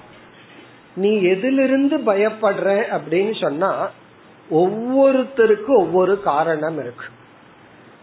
[0.94, 3.90] நீ எதிலிருந்து பயப்படுற அப்படின்னு சொன்னா
[4.50, 7.04] ஒவ்வொருத்தருக்கும் ஒவ்வொரு காரணம் இருக்கு.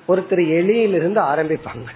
[0.07, 1.89] ஒருத்தர் எலியிலிருந்து ஆரம்பிப்பாங்க.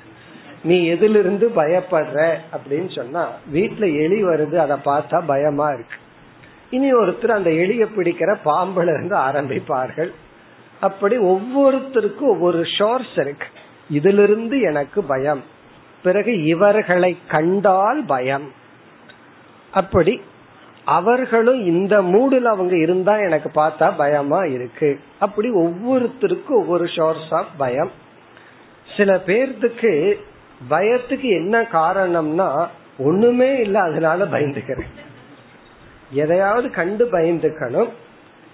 [0.63, 5.95] நீ எதிலிருந்து பயப்படுற அப்படின்னு சொன்னா வீட்டுல எலி வருது அதை பார்த்தா பயமா இருக்கு.
[6.69, 10.11] இனி ஒருத்தர் அந்த எலிய பிடிக்கிற பாம்புல இருந்து ஆரம்பிப்பார்கள்.
[10.79, 13.47] அப்படி ஒவ்வொருத்தருக்கும் ஒவ்வொரு ஷோர்ஸ் இருக்கு.
[13.89, 15.43] இதிலிருந்து எனக்கு பயம்.
[16.03, 18.51] பிறகு இவர்களை கண்டால் பயம்.
[19.71, 20.21] அப்படி
[20.85, 24.99] அவர்களும் இந்த மூடுல அவங்க இருந்தா எனக்கு பார்த்தா பயமா இருக்கு.
[25.19, 27.91] அப்படி ஒவ்வொருத்தருக்கும் ஒவ்வொரு சோர்ஸ் ஆஃப் பயம்.
[28.97, 30.19] சில பேர்த்துக்கு
[30.69, 34.91] பயத்துக்கு என்ன காரணம்னா ஒண்ணுமே இல்ல அதனால பயந்துக்கிறேன்.
[36.11, 37.89] எதையாவது கண்டு பயந்துக்கணும்.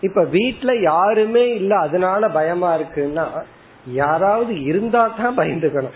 [0.02, 3.44] இப்ப வீட்டுல யாருமே இல்ல அதனால பயமா இருக்குன்னா
[3.88, 5.96] யாராவது இருந்தா தான் பயந்துக்கணும்.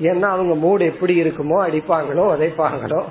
[0.00, 3.04] ஏன்னா அவங்க மூடு எப்படி இருக்குமோ அடிப்பாங்களோ உதைப்பாங்களோ.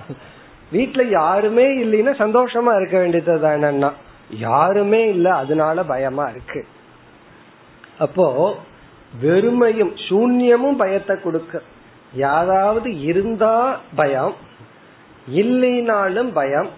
[0.74, 3.92] வீட்டுல யாருமே இல்லைன்னா சந்தோஷமா இருக்க வேண்டியது தானேன்னா
[4.30, 6.66] யாருமே இல்ல அதனால பயமா இருக்கு.
[8.00, 8.56] அப்போ
[9.22, 11.62] வெறுமையும் சூன்யமும் பயத்தை கொடுக்க.
[12.14, 14.34] யாராவது இருந்தா பயம்
[15.34, 16.70] இல்லைனாலும் பயம்.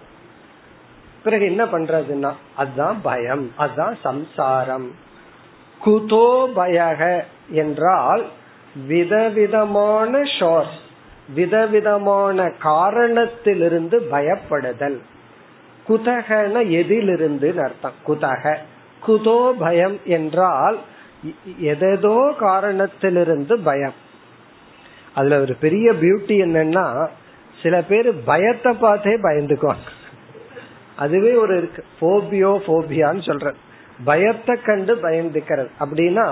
[1.24, 4.92] பிறகு என்ன பண்றதுன்னா அதுதான் பயம் அதுதான் சம்சாரம்.
[5.86, 7.26] குதோ பயக.
[7.52, 8.24] என்றால்
[8.88, 10.78] விதவிதமான ஷோர்ஸ்
[11.34, 14.98] விதவிதமான காரணத்திலிருந்து பயப்படுதல்.
[15.88, 17.98] குதகன எதிலிருந்து அர்த்தம்.
[18.08, 18.56] குதக.
[19.08, 20.78] குதோ பயம் என்றால்
[21.60, 23.98] எதோ காரணத்திலிருந்து பயம்.
[25.16, 27.08] அதுல ஒரு பெரிய பியூட்டி என்னன்னா
[27.62, 29.90] சில பேர் பயத்தை பார்த்தே பயந்துக்குவாங்க.
[30.96, 31.84] அதுவே ஒரு இருக்கு.
[32.02, 33.54] போபியோ போபியான்னு சொல்ற
[34.04, 35.70] பயத்தை கண்டு பயந்துக்கிறது.
[35.80, 36.28] அப்படின்னா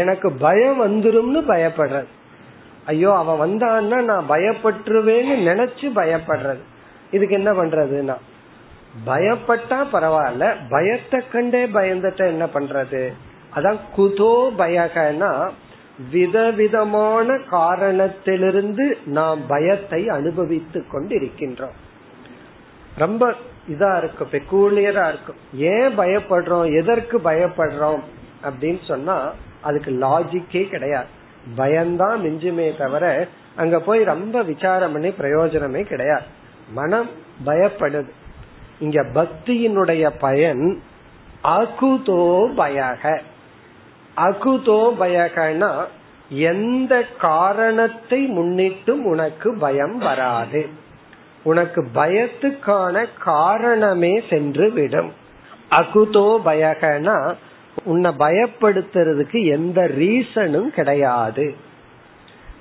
[0.00, 2.10] எனக்கு பயம் வந்துரும்னு பயப்படுறது.
[2.86, 6.62] ஐயோ அவன் வந்தான்னா நான் பயப்பட்டுருவேன்னு நினைச்சு பயப்படுறது.
[7.10, 8.16] இதுக்கு என்ன பண்றதுன்னா
[9.06, 13.02] பயப்பட்டா பரவாயில்ல பயத்தை கண்டே பயந்துட்ட என்ன பண்றது?
[13.56, 15.32] அதான் குதோ பயகனா
[16.12, 18.84] விதவிதமான காரணத்திலிருந்து
[19.18, 21.76] நாம் பயத்தை அனுபவித்து கொண்டிருக்கின்றோம்.
[23.02, 23.22] ரொம்ப
[23.68, 25.40] இதா இருக்கும் பெக்கூலியரா இருக்கும்.
[25.72, 28.02] ஏன் பயப்படுறோம் எதற்கு பயப்படுறோம்
[28.46, 29.16] அப்படின்னு சொன்னா
[29.64, 31.06] அதுக்கு லாஜிக்கே கிடையாது.
[31.56, 36.24] பயம்தான் மிஞ்சுமே தவிர அங்க போய் ரொம்ப விசாரம் பண்ணி பிரயோஜனமே கிடையாது.
[36.68, 37.08] மனம்
[37.46, 38.10] பயப்படுது.
[38.78, 40.82] இங்க பக்தியினுடைய பயன்
[41.44, 43.20] அகுதோ பயக.
[44.16, 45.70] அகுதோ பயகனா
[46.28, 50.68] எந்த காரணத்தை முன்னிட்டும் உனக்கு பயம் வராது.
[51.42, 55.12] உனக்கு பயத்துக்கான காரணமே சென்று விடும்.
[55.70, 57.34] அகுதோ பயகனா
[57.82, 61.54] உன்னை பயப்படுத்துறதுக்கு எந்த ரீசனும் கிடையாது.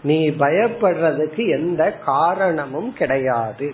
[0.04, 3.74] நீ பயப்படுறதுக்கு எந்த காரணமும் கிடையாது.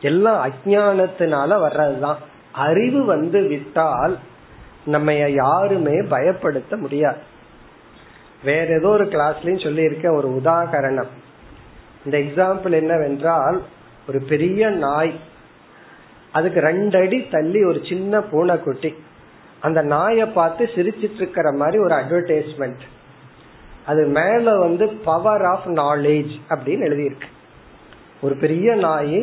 [0.00, 2.16] எல்லாம் அஜானத்தினால வர்றதுதான்.
[2.52, 4.18] அறிவு வந்து விட்டால்
[4.84, 7.18] நம்ம யாருமே பயப்படுத்த முடியாது.
[8.44, 11.08] வேற ஏதோ ஒரு கிளாஸ்லயும் சொல்லியிருக்க ஒரு உதாகரணம்.
[12.04, 13.62] இந்த எக்ஸாம்பிள் என்னவென்றால்
[14.08, 15.18] ஒரு பெரிய நாய்.
[16.32, 18.94] அதுக்கு ரெண்டு அடி தள்ளி ஒரு சின்ன பூனைக்குட்டி.
[19.64, 22.84] அந்த நாயை பார்த்து சிரிச்சிட்டு இருக்கிற மாதிரி ஒரு அட்வர்டைஸ்மெண்ட்
[23.86, 27.28] அது மேல வந்து பவர் ஆஃப் நாலேஜ் அப்படின்னு எழுதியிருக்கு.
[28.22, 29.18] ஒரு பெரிய நாய்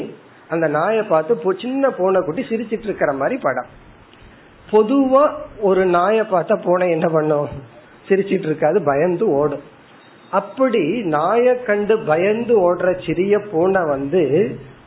[0.49, 3.69] அந்த நாயை பார்த்து சின்ன பூனைக்குட்டி சிரிச்சிட்டு இருக்கிற மாதிரி படம்.
[4.71, 5.23] பொதுவா
[5.59, 7.47] ஒரு நாயை பார்த்தா பூனை என்ன பண்ணும்?
[8.07, 9.65] சிரிச்சிட்டு இருக்காது பயந்து ஓடும்.
[10.31, 10.83] அப்படி
[11.15, 14.23] நாயை கண்டு பயந்து ஓடுற சிறிய பூனை வந்து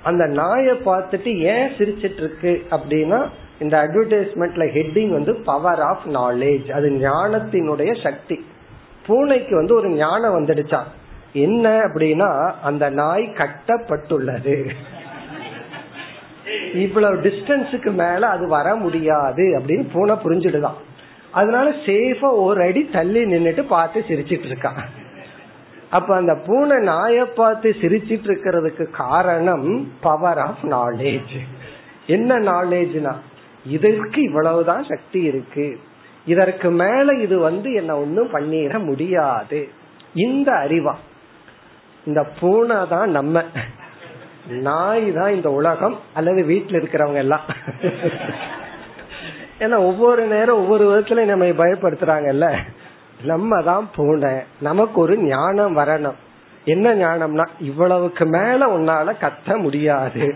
[0.03, 3.21] அந்த நாயை பார்த்துட்டு ஏன் சிரிச்சிட்டு இருக்கு அப்படின்னா
[3.61, 8.47] இந்த அட்வர்டைஸ்மெண்ட்ல ஹெட்டிங் வந்து பவர் ஆஃப் நாலேஜ் அது ஞானத்தினுடைய சக்தி.
[9.07, 10.91] பூனைக்கு வந்து ஒரு ஞானம் வந்துடுச்சான்
[11.33, 14.71] என்ன அப்படின்னா அந்த நாய் கட்டப்பட்டுள்ளது.
[16.75, 20.81] இவ்வளவு டிஸ்டன்ஸுக்கு மேல அது வர முடியாது அப்படின்னு பூனை புரிஞ்சுடுதான்
[21.31, 24.83] அதனால சேஃபா ஒரு அடி தள்ளி நின்னுட்டு பார்த்து சிரிச்சிட்டு இருக்கான்
[25.91, 31.37] அப்ப அந்த பூனை நாய பார்த்து சிரிச்சிட்டு இருக்கிறதுக்கு காரணம் பவர் ஆஃப் நாலேஜ்
[32.07, 33.15] என்ன நாலேஜ்னா
[33.67, 35.81] இதற்கு இவ்வளவுதான் சக்தி இருக்கு.
[36.27, 39.69] இதற்கு மேல இது வந்து என்ன ஒன்னும் பண்ணிட முடியாது.
[40.15, 40.95] இந்த அறிவா.
[42.07, 43.45] இந்த பூனை தான் நம்ம.
[44.49, 47.41] நாய் தான் இந்த உலகம் அல்லது வீட்டுல இருக்கிறவங்க எல்லாம்.
[49.59, 52.57] ஏன்னா ஒவ்வொரு நேரம் ஒவ்வொரு விதத்துல நம்ம பயப்படுத்துறாங்கல்ல.
[53.23, 54.33] நம்ம தான் பூனை.
[54.61, 56.15] நமக்கு ஒரு ஞானம் வரணும்.
[56.65, 60.35] என்ன ஞானம்னா இவ்வளவுக்கு மேல உன்னால கத்த முடியாது.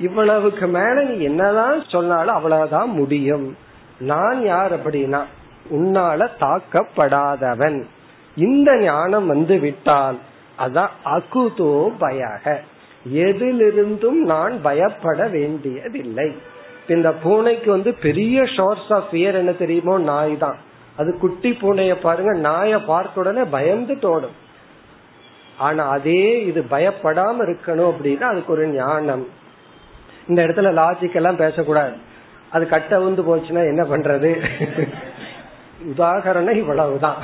[0.00, 3.56] இவ்வளவுக்கு மேல நீ என்னதான் சொன்னாலும் அவ்வளவுதான் முடியும்.
[3.98, 5.24] நான் யார் அப்படின்னா
[5.70, 7.84] உன்னால தாக்கப்படாதவன்.
[8.36, 10.18] இந்த ஞானம் வந்து விட்டால்
[10.58, 12.60] அதான் அகுதோ பயக.
[13.14, 16.36] எதிலிருந்தும் நான் பயப்பட வேண்டியதில்லை.
[16.88, 19.98] இந்த பூனைக்கு வந்து பெரிய ஷோர்ஸ் ஆஃப் ஃபியர் என்ன தெரியுமோ?
[19.98, 20.56] நாய் தான்.
[20.96, 24.36] அது குட்டி பூனைய பாருங்க நாய பார்த்த உடனே பயந்து தோடும்.
[25.58, 29.28] ஆனா அதே இது பயப்படாம இருக்கணும் அப்படின்னா அதுக்கு ஒரு ஞானம்.
[30.30, 31.94] இந்த இடத்துல லாஜிக் எல்லாம் பேசக்கூடாது.
[32.50, 34.30] அது கட்ட வந்து போச்சுன்னா என்ன பண்றது?
[35.96, 37.22] உதாகரணம் இவ்வளவுதான்.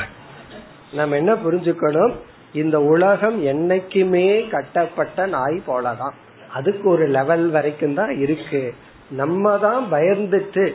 [0.92, 2.14] நம்ம என்ன புரிஞ்சுக்கணும்?
[2.52, 6.14] இந்த உலகம் என்னைக்குமே கட்டப்பட்ட நாய் போலதான்.
[6.52, 8.74] அதுக்கு ஒரு லெவல் வரைக்கும் தான் இருக்கு.
[9.10, 10.74] நம்ம தான் பயந்துட்டு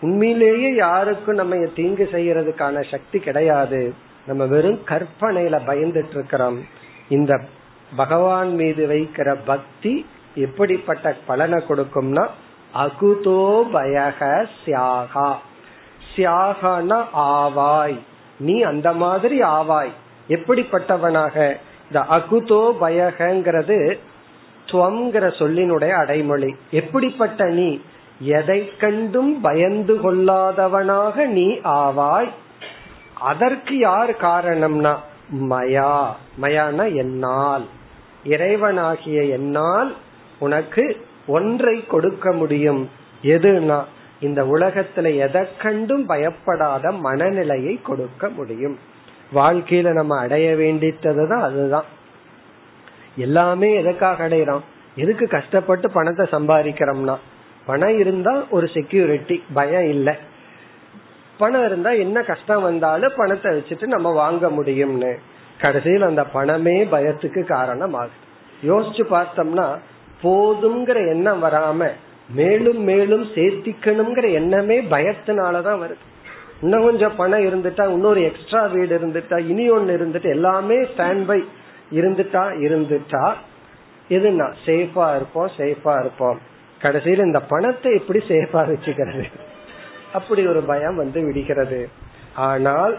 [0.00, 3.94] உண்மையிலேயே யாருக்கும் நம்ம தீங்கு செய்யறதுக்கான சக்தி கிடையாது.
[4.26, 6.58] நம்ம வெறும் கற்பனையில பயந்துட்டு இருக்கிறோம்.
[7.08, 7.40] இந்த
[7.96, 12.26] பகவான் மீது வைக்கிற பக்தி எப்படிப்பட்ட பலனை கொடுக்கும்னா
[12.74, 15.34] அகுதோ பயக சியாகா.
[16.16, 17.98] சியாகனா ஆவாய்.
[18.38, 19.90] நீ அந்த மாதிரி ஆவாய்.
[20.28, 21.56] எப்படிப்பட்டவனாக?
[21.86, 23.98] இந்த அகுதோ பயகங்கிறது
[24.66, 26.56] துவங்கிற சொல்லினுடைய அடைமொழி.
[26.70, 27.80] எப்படிப்பட்ட நீ?
[28.20, 32.28] எதை கண்டும் பயந்து கொள்ளாதவனாக நீ ஆவாய்.
[33.14, 34.96] அதற்கு யார் காரணம்னா?
[35.40, 36.06] மயா.
[36.42, 37.66] மயான என்னால்.
[38.24, 39.96] இறைவனாகிய என்னால்
[40.38, 42.90] உனக்கு ஒன்றை கொடுக்க முடியும்.
[43.22, 43.84] எதுனா
[44.20, 48.78] இந்த உலகத்துல எதை கண்டும் பயப்படாத மனநிலையை கொடுக்க முடியும்.
[49.34, 51.84] வாழ்க்கையில நம்ம அடைய வேண்டித்ததுதான் அதுதான்.
[53.16, 54.60] எல்லாமே எதுக்காக அடையிறோம்?
[54.96, 57.16] எதுக்கு கஷ்டப்பட்டு பணத்தை சம்பாதிக்கிறோம்னா?
[57.66, 60.14] பணம் இருந்தா ஒரு செக்யூரிட்டி பயம் இல்லை.
[61.38, 65.16] பணம் இருந்தா என்ன கஷ்டம் வந்தாலும் பணத்தை வச்சுட்டு நம்ம வாங்க முடியும்னு.
[65.60, 68.24] கடைசியில் அந்த பணமே பயத்துக்கு காரணம் ஆகுது
[68.62, 69.78] யோசிச்சு பார்த்தோம்னா
[70.22, 71.88] போதுங்கிற எண்ணம் வராம
[72.28, 76.04] மேலும் மேலும் சேர்த்திக்கணுங்கிற எண்ணமே பயத்தினாலதான் வருது.
[76.62, 81.44] இன்னும் கொஞ்சம் பணம் இருந்துட்டா இன்னொரு எக்ஸ்ட்ரா வீடு இருந்துட்டா இனி ஒன்னு இருந்துட்டு எல்லாமே ஸ்டாண்ட் பை
[81.90, 83.34] இருந்துட்டா இருந்துட்டா.
[84.08, 86.38] எதுனா சேஃபா இருப்போம் சேஃபா இருப்போம்.
[86.82, 89.24] கடைசியில் இந்த பணத்தை எப்படி சேஃபா வச்சுக்கிறது?
[90.12, 91.88] அப்படி ஒரு பயம் வந்து விடுகிறது.
[92.34, 92.98] ஆனால்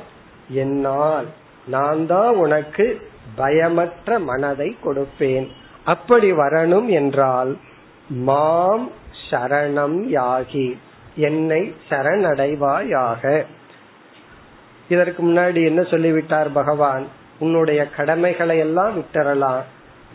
[0.49, 1.25] என்னால்
[1.67, 3.01] நான் தான் உனக்கு
[3.35, 5.47] பயமற்ற மனதை கொடுப்பேன்.
[5.87, 7.51] அப்படி வரணும் என்றால்
[8.09, 8.85] மாம்
[9.29, 10.67] சரணம் யாகி
[11.15, 13.43] என்னை சரணடைவாயாக.
[14.89, 17.05] இதற்கு முன்னாடி என்ன சொல்லிவிட்டார் பகவான்?
[17.39, 19.63] உன்னுடைய கடமைகளை எல்லாம் விட்டுறலாம்.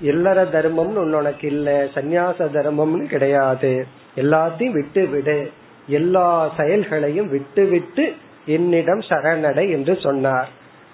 [0.01, 3.87] இல்லற தர்மம்னு உனக்கு இல்ல சந்நியாச தர்மம்னு கிடையாது.
[4.17, 5.41] எல்லாத்தையும் விட்டு விடு.
[5.87, 8.15] எல்லா செயல்களையும் விட்டு விட்டு
[8.47, 10.49] என்னிடம் சரணடை என்று சொன்னார்.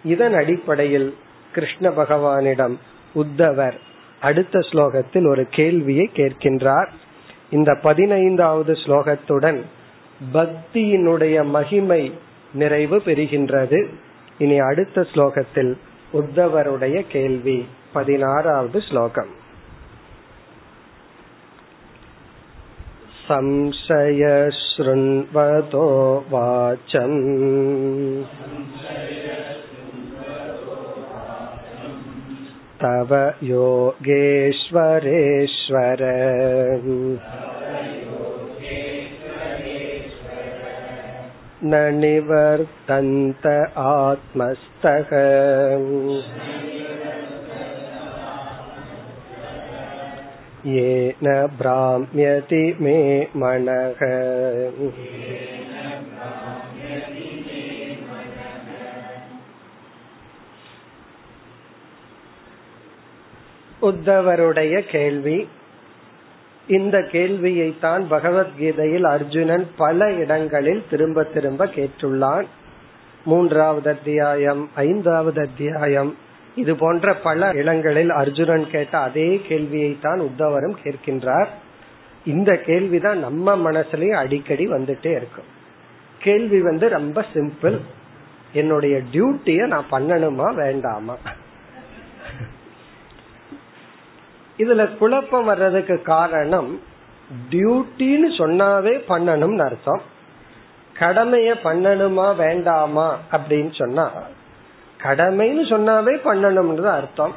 [0.04, 1.10] இதன் அடிப்படையில்
[1.52, 2.76] கிருஷ்ண பகவானிடம்
[3.14, 3.78] உத்தவர்
[4.21, 6.91] அடுத்த ஸ்லோகத்தில் ஒரு கேள்வியை கேட்கின்றார்
[7.49, 9.59] இந்த பதினைந்தாவது ஸ்லோகத்துடன்
[10.33, 12.03] பக்தியினுடைய மகிமை
[12.53, 13.79] நிறைவு பெறுகின்றது
[14.37, 15.73] இனி அடுத்த ஸ்லோகத்தில்
[16.13, 17.59] உத்தவருடைய கேள்வி
[17.93, 19.31] பதினாறாவது ஸ்லோகம்
[24.55, 25.85] संशयशृण्वतो
[26.29, 27.19] वाचम्
[32.83, 33.11] तव
[33.43, 34.51] योगेश्वरेश्वर
[41.65, 43.47] न निवर्तन्त
[43.87, 45.13] आत्मस्तः
[50.73, 51.29] येन
[51.59, 52.97] भ्राम्यति मे
[53.35, 54.03] मनः
[63.82, 65.48] உத்தவருடைய கேள்வி.
[66.68, 72.44] இந்த கேள்வியை தான் பகவத்கீதையில் அர்ஜுனன் பல இடங்களில் திரும்ப திரும்ப கேட்டுள்ளான்.
[73.24, 76.16] மூன்றாவது அத்தியாயம் ஐந்தாவது அத்தியாயம்
[76.56, 81.46] இது போன்ற பல இடங்களில் அர்ஜுனன் கேட்ட அதே கேள்வியை தான் உத்தவரும் கேட்கின்றார்.
[82.24, 85.44] இந்த கேள்விதான் நம்ம மனசுலயும் அடிக்கடி வந்துட்டே இருக்கும்.
[86.18, 87.78] கேள்வி வந்து ரொம்ப சிம்பிள்.
[88.52, 91.16] என்னுடைய டியூட்டிய நான் பண்ணணுமா வேண்டாமா?
[94.58, 96.80] இதுல குழப்பம் வர்றதுக்கு காரணம்
[97.50, 100.02] டியூட்டின்னு சொன்னாவே பண்ணணும்னு அர்த்தம்.
[100.98, 104.10] கடமைய பண்ணணுமா வேண்டாமா அப்படின்னு சொன்னா
[105.02, 107.34] கடமைன்னு சொன்னாவே பண்ணணும்னு அர்த்தம்.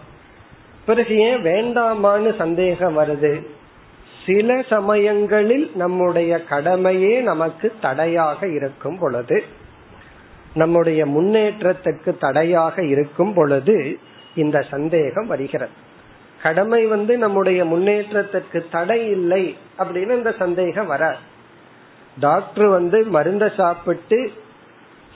[0.85, 3.45] பிறகு ஏன் வேண்டாமான்னு சந்தேகம் வருது?
[4.25, 9.43] சில சமயங்களில் நம்முடைய கடமையே நமக்கு தடையாக இருக்கும் பொழுது
[10.53, 13.99] நம்முடைய முன்னேற்றத்துக்கு தடையாக இருக்கும் பொழுது
[14.35, 15.89] இந்த சந்தேகம் வருகிறது.
[16.43, 21.15] கடமை வந்து நம்முடைய முன்னேற்றத்திற்கு தடை இல்லை அப்படின்னு இந்த சந்தேகம் வர
[22.19, 24.31] டாக்டர் வந்து மருந்த சாப்பிட்டு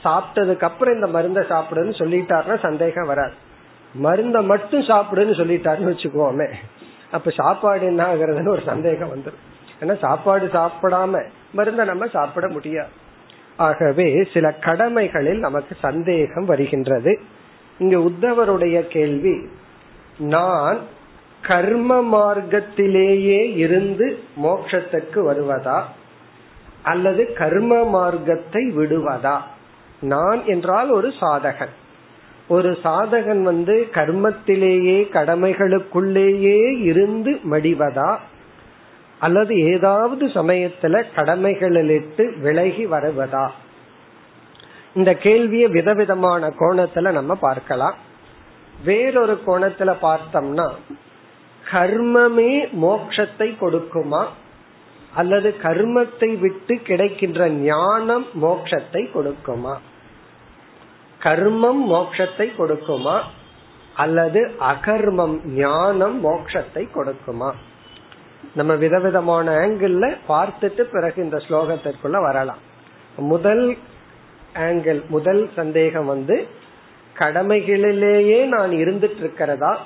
[0.04, 3.34] சாப்பிட்டதுக்கு அப்புறம் இந்த மருந்த சாப்பிடுன்னு சொல்லிட்டாருன்னா சந்தேகம் வராது.
[3.94, 6.48] மருந்த மட்டும் சாப்பிடுன்னு சொல்லிட்டாருன்னு வச்சுக்கோமே.
[7.10, 9.42] அப்ப சாப்பாடு என்ன ஆகுறதுன்னு ஒரு சந்தேகம் வந்துடும்
[9.80, 11.22] ஏன்னா சாப்பாடு சாப்பிடாம
[11.54, 12.88] மருந்த நம்ம சாப்பிட முடியாது.
[13.56, 17.20] ஆகவே சில கடமைகளில் நமக்கு சந்தேகம் வருகின்றது.
[17.78, 19.48] இங்க உத்தவருடைய கேள்வி
[20.18, 20.78] நான்
[21.42, 25.82] கர்ம மார்க்கத்திலேயே இருந்து மோட்சத்துக்கு வருவதா?
[26.82, 29.40] அல்லது கர்ம மார்க்கத்தை விடுவதா?
[30.00, 31.74] நான் என்றால் ஒரு சாதகன்.
[32.48, 38.16] ஒரு சாதகன் வந்து கர்மத்திலேயே கடமைகளுக்குள்ளேயே இருந்து மடிவதா?
[39.18, 43.48] அல்லது ஏதாவது சமயத்துல கடமைகளிலிட்டு விலகி வருவதா?
[44.94, 47.94] இந்த கேள்வியை விதவிதமான கோணத்துல நம்ம பார்க்கலாம்.
[48.84, 50.70] வேறொரு கோணத்துல பார்த்தோம்னா
[51.72, 54.26] கர்மமே மோட்சத்தை கொடுக்குமா?
[55.14, 59.76] அல்லது கர்மத்தை விட்டு கிடைக்கின்ற ஞானம் மோட்சத்தை கொடுக்குமா?
[61.22, 63.22] கர்மம் மோட்சத்தை கொடுக்குமா?
[63.94, 67.52] அல்லது அகர்மம் ஞானம் மோட்சத்தை கொடுக்குமா?
[68.54, 72.58] நம்ம விதவிதமான ஆங்கிள் பார்த்துட்டு பிறகு இந்த ஸ்லோகத்திற்குள்ள வரலாம்.
[73.16, 73.76] முதல்
[74.54, 76.48] ஆங்கிள் முதல் சந்தேகம் வந்து
[77.16, 79.80] கடமைகளிலேயே நான் இருந்துட்டு இருக்கிறதா?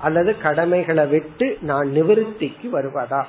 [0.00, 3.24] அல்லது கடமைகளை விட்டு நான் நிவிருத்திக்கு வருவதா?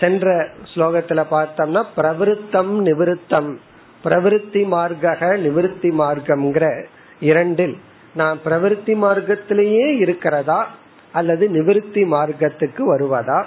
[0.00, 3.56] சென்ற ஸ்லோகத்துல பார்த்தோம்னா பிரவிருத்தம் நிவிருத்தம்.
[4.04, 6.84] பிரவிருத்தி மார்க்க நிவிருத்தி மார்க்கம்ங்கிற
[7.20, 7.78] இரண்டில்
[8.14, 10.70] நான் பிரவிருத்தி மார்க்கத்திலேயே இருக்கிறதா?
[11.12, 13.44] அல்லது நிவிருத்தி மார்க்கத்துக்கு வருவதா?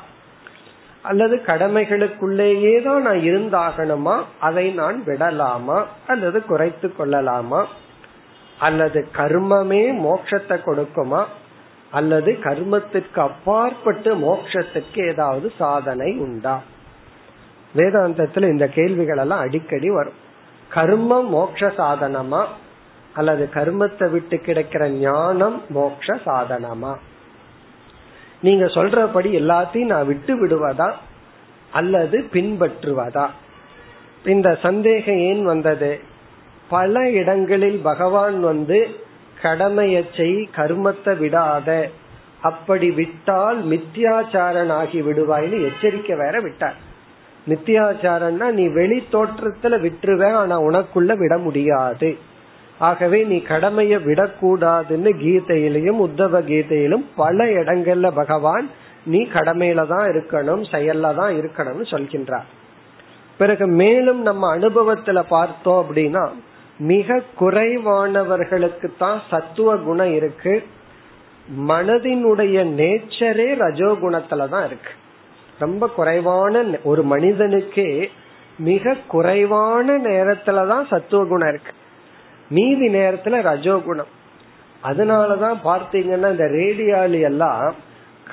[1.01, 4.23] அல்லது கடமைகளுக்குள்ளேயே தான் நான் இருந்தாகணுமா?
[4.39, 5.87] அதை நான் விடலாமா?
[6.07, 7.67] அல்லது குறைத்து கொள்ளலாமா?
[8.59, 11.25] அல்லது கர்மமே மோட்சத்தை கொடுக்குமா?
[11.91, 16.61] அல்லது கர்மத்திற்கு அப்பாற்பட்டு மோட்சத்திற்கு ஏதாவது சாதனை உண்டா?
[17.75, 20.13] வேதாந்தத்துல இந்த கேள்விகள் எல்லாம் அடிக்கடி வரும்.
[20.73, 22.45] கர்மம் மோட்ச சாதனமா?
[23.13, 26.95] அல்லது கர்மத்தை விட்டு கிடைக்கிற ஞானம் மோட்ச சாதனமா?
[28.41, 30.91] நீங்க சொல்றபடி எல்லாத்தையும் நான் விட்டு விடுவதா?
[31.71, 33.27] அல்லது பின்பற்றுவதா?
[34.25, 35.99] இந்த சந்தேகம் ஏன் வந்தது?
[36.69, 38.95] பல இடங்களில் பகவான் வந்து
[39.41, 41.69] கடமையை செய் கர்மத்தை விடாத.
[42.41, 46.77] அப்படி விட்டால் மித்தியாச்சாரன் ஆகி விடுவாய்னு எச்சரிக்கை வேற விட்டார்.
[47.47, 52.17] மித்தியாச்சாரன்னா நீ வெளி தோற்றத்துல விட்டுருவ ஆனா உனக்குள்ள விட முடியாது.
[52.79, 58.69] ஆகவே நீ கடமைய விடக்கூடாதுன்னு கீதையிலையும் உத்தவ கீதையிலும் பல இடங்கள்ல பகவான்
[59.05, 62.47] நீ கடமையில தான் இருக்கணும் செயல்ல தான் இருக்கணும்னு சொல்கின்றார்.
[63.37, 66.23] பிறகு மேலும் நம்ம அனுபவத்துல பார்த்தோம் அப்படின்னா
[66.77, 70.63] மிக குறைவானவர்களுக்கு தான் சத்துவ குணம் இருக்கு.
[71.67, 74.91] மனதினுடைய நேச்சரே ரஜோகுணத்துல தான் இருக்கு.
[75.59, 78.09] ரொம்ப குறைவான ஒரு மனிதனுக்கே
[78.57, 81.71] மிக குறைவான நேரத்துலதான் சத்துவ குணம் இருக்கு.
[82.49, 84.11] மீதி நேரத்துல ரஜோகுணம்.
[84.83, 87.75] அதனாலதான் பார்த்தீங்கன்னா இந்த ரேடியாலி எல்லாம்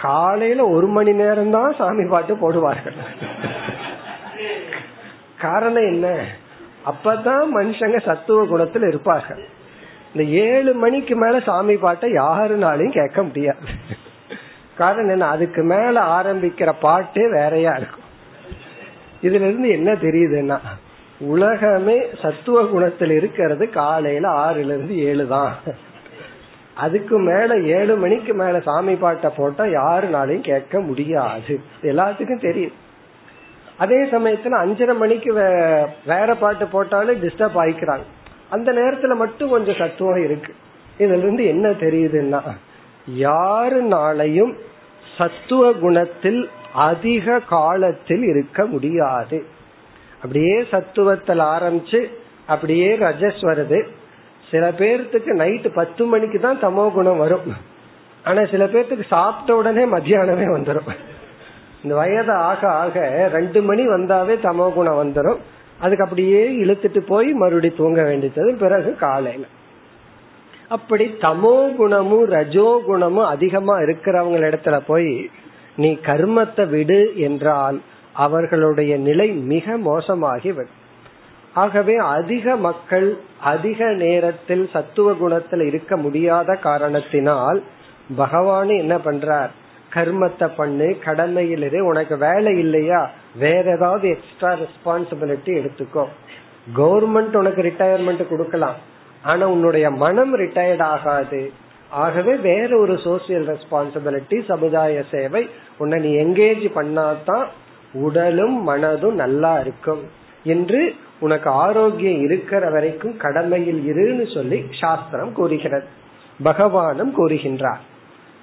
[0.00, 2.96] காலையில ஒரு மணி நேரம் தான் சாமி பாட்டு போடுவார்கள்.
[5.38, 6.24] காரணம் என்ன?
[6.90, 9.42] அப்பதான் மனுஷங்க சத்துவ குணத்துல இருப்பார்கள்.
[10.14, 13.66] இந்த ஏழு மணிக்கு மேல சாமி பாட்டை யாருனாலையும் கேட்க முடியாது.
[14.76, 15.26] காரணம் என்ன?
[15.26, 18.06] அதுக்கு மேல ஆரம்பிக்கிற பாட்டே வேறையா இருக்கும்.
[19.22, 20.58] இதுல இருந்து என்ன தெரியுதுன்னா
[21.20, 25.54] உலகமே சத்துவ குணத்தில் இருக்கிறது காலையில ஆறுல இருந்து ஏழு தான்.
[26.74, 31.60] அதுக்கு மேல ஏழு மணிக்கு மேல சாமி பாட்டை போட்டா யாருனாலையும் கேட்க முடியாது.
[31.82, 32.86] எல்லாத்துக்கும் தெரியும்.
[33.78, 35.30] அதே சமயத்துல அஞ்சரை மணிக்கு
[36.06, 38.06] வேற பாட்டு போட்டாலும் டிஸ்டர்ப் ஆயிக்கிறாங்க.
[38.48, 40.52] அந்த நேரத்துல மட்டும் கொஞ்சம் சத்துவம் இருக்கு.
[40.98, 42.40] இதுல இருந்து என்ன தெரியுதுன்னா
[43.18, 44.52] யாருனாலையும்
[45.16, 46.40] சத்துவ குணத்தில்
[46.86, 49.38] அதிக காலத்தில் இருக்க முடியாது.
[50.22, 52.00] அப்படியே சத்துவத்தில் ஆரம்பிச்சு
[52.46, 53.80] அப்படியே ரஜஸ் வருது.
[54.50, 57.46] சில பேர்த்துக்கு நைட்டு பத்து மணிக்கு தான் தமோ குணம் வரும்.
[58.24, 60.90] ஆனா சில பேர்த்துக்கு சாப்பிட்ட உடனே மத்தியானமே வந்துடும்
[61.82, 65.40] இந்த வயது ஆக ஆக ரெண்டு மணி வந்தாவே தமோ குணம் வந்துடும்
[65.80, 69.44] அதுக்கு அப்படியே இழுத்துட்டு போய் மறுபடி தூங்க வேண்டியது பிறகு காலையில.
[70.68, 75.12] அப்படி தமோ குணமும் ரஜோ குணமும் அதிகமா இருக்கிறவங்க இடத்துல போய்
[75.76, 77.78] நீ கர்மத்தை விடு என்றால்
[78.12, 80.76] அவர்களுடைய நிலை மிக மோசமாகி விடும்
[81.54, 83.08] ஆகவே அதிக மக்கள்
[83.42, 87.62] அதிக நேரத்தில் சத்துவ குணத்தில் இருக்க முடியாத காரணத்தினால்
[88.16, 89.52] பகவான் என்ன பண்றார்?
[89.94, 93.10] கர்மத்தை பண்ணு கடமையில் இரு உனக்கு வேலை இல்லையா?
[93.36, 96.04] வேற ஏதாவது எக்ஸ்ட்ரா ரெஸ்பான்சிபிலிட்டி எடுத்துக்கோ.
[96.76, 98.74] கவர்மெண்ட் உனக்கு ரிட்டையர்மெண்ட் கொடுக்கலாம்.
[99.22, 101.52] ஆனா உன்னுடைய மனம் ரிட்டையர்ட் ஆகாது.
[101.90, 107.46] ஆகவே வேற ஒரு சோசியல் ரெஸ்பான்சிபிலிட்டி சமுதாய சேவை உன்னை நீ எங்கேஜ் பண்ணாதான்
[107.92, 110.02] உடலும் மனதும் நல்லா இருக்கும்.
[110.44, 115.86] என்று உனக்கு ஆரோக்கியம் இருக்கிற வரைக்கும் கடமையில் இருன்னு சொல்லி சாஸ்திரம் கூறுகிறது.
[116.44, 117.80] பகவானும் கூறுகின்றார்.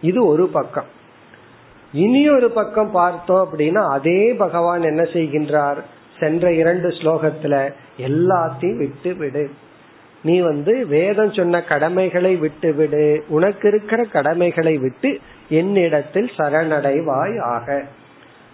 [0.02, 0.94] இது ஒரு பக்கம்.
[1.96, 5.80] இனி ஒரு பக்கம் பார்த்தோம் அப்படின்னா அதே பகவான் என்ன செய்கின்றார்?
[6.20, 7.56] சென்ற இரண்டு ஸ்லோகத்துல
[7.98, 9.44] எல்லாத்தையும் விட்டு விடு
[10.24, 15.20] நீ வந்து வேதம் சொன்ன கடமைகளை விட்டு விடு உனக்கு இருக்கிற கடமைகளை விட்டு
[15.50, 17.84] என்னிடத்தில் சரணடைவாய் ஆக.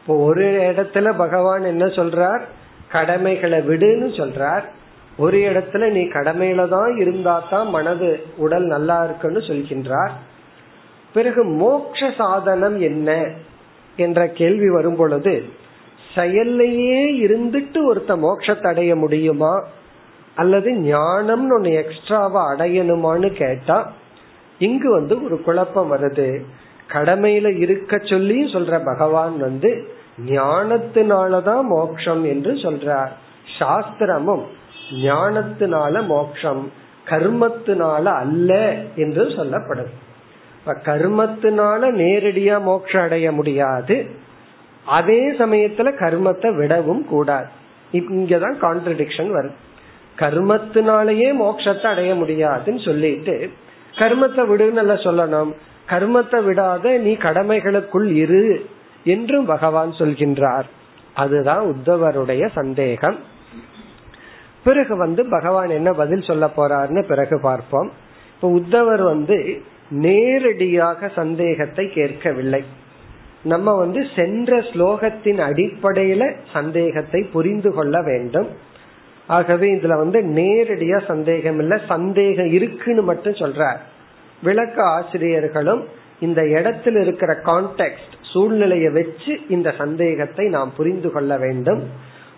[0.01, 2.41] இப்போ ஒரு இடத்துல பகவான் என்ன சொல்றார்?
[2.89, 4.63] கடமைகளை விடுன்னு சொல்றார்.
[5.17, 10.11] ஒரு இடத்துல நீ கடமையில தான் இருந்தா தான் மனது உடல் நல்லா இருக்குன்னு சொல்கின்றார்.
[11.13, 13.29] பிறகு மோக்ஷ சாதனம் என்ன
[13.95, 15.45] என்ற கேள்வி வரும் பொழுது
[16.15, 19.67] செயல்லையே இருந்துட்டு ஒருத்த மோட்சத்தை அடைய முடியுமா?
[20.35, 23.91] அல்லது ஞானம்னு ஒன்னு எக்ஸ்ட்ராவா அடையணுமான்னு கேட்டா
[24.59, 26.43] இங்கு வந்து ஒரு குழப்பம் வருது.
[26.91, 29.93] கடமையில இருக்க சொல்லி சொல்ற பகவான் வந்து
[30.25, 33.11] ஞானத்தினாலதான் மோக்ஷம் என்று சொல்றார்.
[33.59, 34.43] சாஸ்திரமும்
[34.91, 36.71] ஞானத்தினால மோக்ஷம்
[37.05, 39.93] கர்மத்தினால அல்ல என்று சொல்லப்படுது.
[40.61, 44.09] இப்ப கர்மத்தினால நேரடியா மோட்சம் அடைய முடியாது.
[44.85, 47.47] அதே சமயத்துல கர்மத்தை விடவும் கூடாது.
[47.93, 49.57] இங்கதான் கான்ட்ரடிக்ஷன் வருது.
[50.17, 53.49] கர்மத்தினாலேயே மோட்சத்தை அடைய முடியாதுன்னு சொல்லிட்டு
[53.95, 55.51] கர்மத்தை விடுன்னு சொல்லணும்.
[55.89, 58.65] கர்மத்தை விடாத நீ கடமைகளுக்குள் இரு
[59.03, 60.67] என்றும் பகவான் சொல்கின்றார்.
[61.13, 63.17] அதுதான் உத்தவருடைய சந்தேகம்.
[64.63, 67.91] பிறகு வந்து பகவான் என்ன பதில் சொல்ல போறார்னு பிறகு பார்ப்போம்.
[68.35, 69.61] இப்ப உத்தவர் வந்து
[69.91, 72.63] நேரடியாக சந்தேகத்தை கேட்கவில்லை.
[73.43, 78.47] நம்ம வந்து சென்ற ஸ்லோகத்தின் அடிப்படையில சந்தேகத்தை புரிந்து கொள்ள வேண்டும்.
[79.27, 83.77] ஆகவே இதுல வந்து நேரடியா சந்தேகம் இல்ல சந்தேகம் இருக்குன்னு மட்டும் சொல்றார்.
[84.43, 85.87] விளக்க ஆசிரியர்களும்
[86.19, 91.89] இந்த இடத்தில் இருக்கிற கான்டெக்ட் சூழ்நிலையை வச்சு இந்த சந்தேகத்தை நாம் புரிந்து கொள்ள வேண்டும்.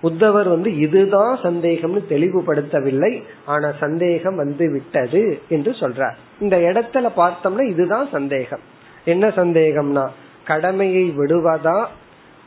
[0.04, 3.24] உத்தவர் வந்து இதுதான் சந்தேகம்னு தெளிவுபடுத்தவில்லை.
[3.46, 6.16] ஆனா சந்தேகம் வந்து விட்டது என்று சொல்றார்.
[6.40, 8.60] இந்த இடத்துல பார்த்தோம்னா இதுதான் சந்தேகம்.
[9.06, 10.10] என்ன சந்தேகம்னா
[10.46, 11.86] கடமையை விடுவதா?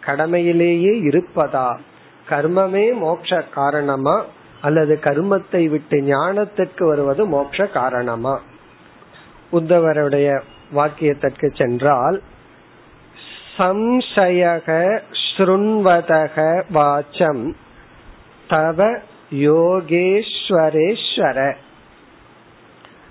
[0.07, 1.79] கடமையிலேயே இருப்பதா?
[2.29, 4.25] கர்மமே மோட்ச காரணமா?
[4.61, 8.41] அல்லது கர்மத்தை விட்டு ஞானத்திற்கு வருவது மோட்ச காரணமா?
[9.53, 10.41] உத்தவருடைய
[10.75, 12.23] வாக்கியத்திற்கு சென்றால்
[13.59, 15.01] சம்சயக
[15.37, 17.55] ஸ்ருண்வதக வாச்சம்.
[18.49, 18.99] தவ
[19.34, 21.57] யோகேஸ்வரேஸ்வர.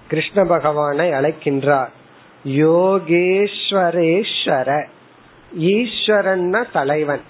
[0.07, 1.89] கிருஷ்ண பகவானை அழைக்கின்றார்.
[2.45, 4.85] யோகேஸ்வரேஸ்வர.
[5.59, 7.21] ஈஸ்வரன்னா தலைவன்.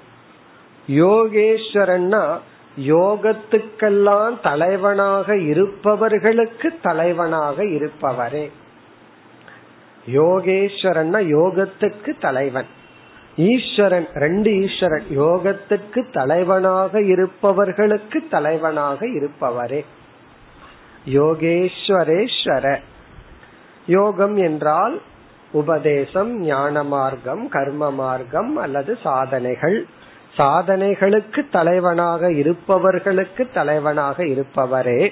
[0.88, 2.40] யோகேஸ்வரன்னா
[2.80, 8.52] யோகத்துக்கெல்லாம் தலைவனாக இருப்பவர்களுக்கு தலைவனாக இருப்பவரே.
[10.14, 12.66] யோகேஸ்வரன்னா யோகத்துக்கு தலைவன்.
[13.38, 19.86] ஈஸ்வரன் ரெண்டு ஈஸ்வரன் யோகத்துக்கு தலைவனாக இருப்பவர்களுக்கு தலைவனாக இருப்பவரே.
[21.06, 22.80] யோகேஸ்வரேஸ்வர.
[23.86, 25.02] யோகம் என்றால்
[25.52, 29.86] உபதேசம் ஞான மார்க்கம் கர்ம மார்க்கம் அல்லது சாதனைகள்.
[30.38, 35.12] சாதனைகளுக்கு தலைவனாக இருப்பவர்களுக்கு தலைவனாக இருப்பவரே.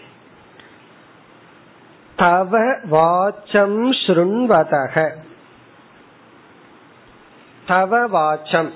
[2.16, 2.60] தவ
[2.92, 5.10] வாச்சம் ஸ்ருண்வதக.
[7.68, 8.72] தவ வாச்சம்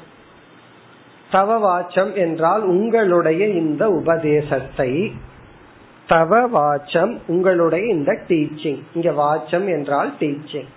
[1.31, 4.91] தவ வாச்சம் என்றால் உங்களுடைய இந்த உபதேசத்தை.
[6.07, 10.69] தவ வாச்சம் உங்களுடைய இந்த டீச்சிங் இங்க வாச்சம் என்றால் டீச்சிங்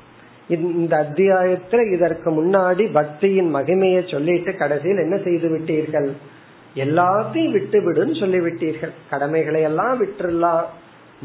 [0.48, 6.08] இந்த அத்தியாயத்துல இதற்கு முன்னாடி பக்தியின் மகிமையை சொல்லிட்டு கடைசியில் என்ன செய்து விட்டீர்கள்?
[6.74, 10.66] எல்லாத்தையும் விட்டு விடுன்னு சொல்லி விட்டீர்கள் கடமைகளை எல்லாம் விட்டுலாம்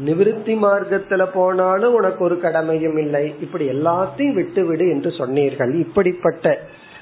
[0.04, 3.34] நிவிருத்தி மார்க்கத்துல போனாலும் உனக்கு ஒரு கடமையும் இல்லை.
[3.40, 5.74] இப்படி எல்லாத்தையும் விட்டுவிடு என்று சொன்னீர்கள்.
[5.74, 6.60] இப்படிப்பட்ட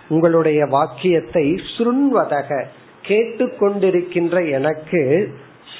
[0.08, 2.64] உங்களுடைய வாக்கியத்தை சுருண்வதக
[3.06, 5.32] கேட்டுக்கொண்டிருக்கின்ற எனக்கு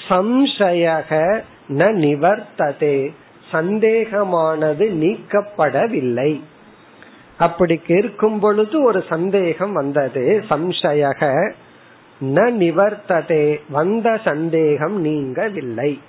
[0.09, 3.09] சம்சயக ந நிவர்த்ததே
[3.51, 6.41] சந்தேகமானது நீக்கப்படவில்லை.
[7.37, 10.43] அப்படி கேட்கும் பொழுது ஒரு சந்தேகம் வந்தது.
[10.49, 11.51] சம்சயக
[12.21, 15.99] ந நிவர்த்ததே வந்த சந்தேகம் நீங்கவில்லை.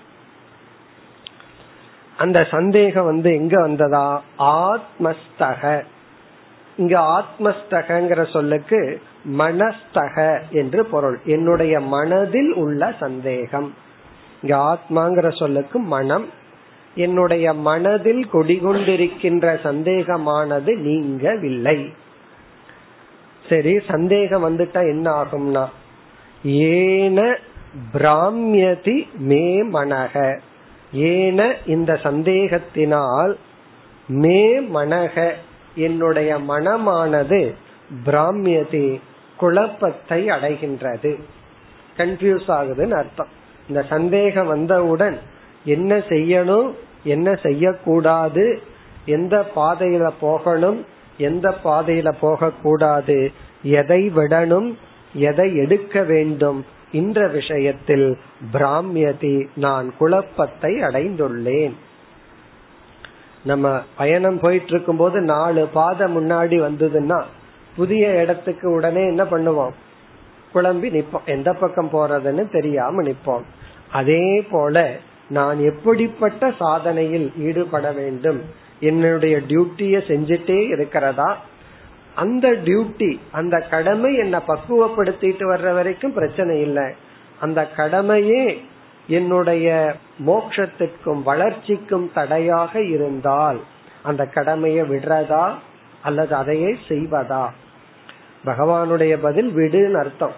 [2.16, 4.22] அந்த சந்தேகம் வந்து எங்க வந்ததா?
[4.38, 5.84] ஆத்மஸ்தக.
[6.76, 9.00] இங்க ஆத்மஸ்தகங்கிற சொல்லுக்கு
[9.38, 11.20] மனஸ்தக என்று பொருள்.
[11.24, 13.74] என்னுடைய மனதில் உள்ள சந்தேகம்.
[14.42, 16.26] இங்க ஆத்மாங்கிற சொல்லுக்கு மனம்.
[16.94, 21.92] என்னுடைய மனதில் கொடிகொண்டிருக்கின்ற சந்தேகமானது நீங்கவில்லை.
[23.48, 25.66] சரி சந்தேகம் வந்துட்டா என்ன ஆகும்னா?
[26.42, 27.38] ஏன
[27.94, 30.38] பிராமியதி மே மனக
[30.92, 33.36] ஏன இந்த சந்தேகத்தினால்
[34.06, 35.32] மே மனக
[35.74, 37.54] என்னுடைய மனமானது
[38.06, 39.00] பிராமியதி
[39.36, 41.18] குழப்பத்தை அடைகின்றது.
[41.96, 43.28] கன்ஃபியூஸ் ஆகுதுன்னு அர்த்தம்.
[43.68, 45.18] இந்த சந்தேகம் வந்தவுடன்
[45.64, 46.72] என்ன செய்யணும்
[47.04, 48.62] என்ன செய்யக்கூடாது
[49.06, 50.86] எந்த பாதையில போகணும்
[51.18, 53.32] எந்த பாதையில போகக்கூடாது
[53.62, 54.74] எதை விடணும்
[55.14, 56.64] எதை எடுக்க வேண்டும்
[56.96, 58.06] இந்த விஷயத்தில்
[58.52, 61.74] பிராமியதி நான் குழப்பத்தை அடைந்துள்ளேன்.
[63.44, 67.18] நம்ம பயணம் போயிட்டு இருக்கும் போது நாலு பாதை முன்னாடி வந்ததுன்னா
[67.76, 69.74] புதிய இடத்துக்கு உடனே என்ன பண்ணுவோம்?
[70.54, 71.26] குழம்பி நிப்போம்.
[71.26, 73.46] எந்த பக்கம் போறதுன்னு தெரியாம நிப்போம்.
[73.90, 74.96] அதே போல
[75.28, 78.40] நான் எப்படிப்பட்ட சாதனையில் ஈடுபட வேண்டும்?
[78.80, 81.30] என்னுடைய டியூட்டிய செஞ்சுட்டே இருக்கிறதா?
[82.16, 86.86] அந்த டியூட்டி அந்த கடமை என்ன பக்குவப்படுத்திட்டு வர்ற வரைக்கும் பிரச்சனை இல்லை.
[87.40, 88.44] அந்த கடமையே
[89.08, 89.66] என்னுடைய
[90.26, 93.60] மோட்சத்திற்கும் வளர்ச்சிக்கும் தடையாக இருந்தால்
[94.02, 95.44] அந்த கடமையை விடுறதா
[96.02, 97.44] அல்லது அதையே செய்வதா?
[98.44, 100.36] பகவானுடைய பதில் விடுன்னு அர்த்தம்.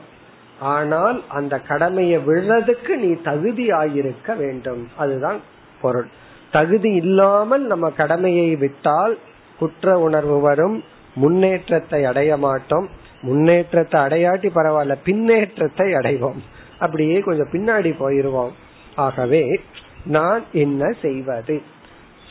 [0.60, 4.88] ஆனால் அந்த கடமையை விடுறதுக்கு நீ தகுதி ஆயிருக்க வேண்டும்.
[4.96, 5.40] அதுதான்
[5.82, 6.08] பொருள்.
[6.50, 9.18] தகுதி இல்லாமல் நம்ம கடமையை விட்டால்
[9.58, 10.78] குற்ற உணர்வு வரும்
[11.14, 12.88] முன்னேற்றத்தை அடைய மாட்டோம்.
[13.20, 16.38] முன்னேற்றத்தை அடையாட்டி பரவாயில்ல பின்னேற்றத்தை அடைவோம்.
[16.78, 18.50] அப்படியே கொஞ்சம் பின்னாடி போயிருவோம்.
[18.94, 19.60] ஆகவே
[20.04, 21.62] நான் என்ன செய்வது?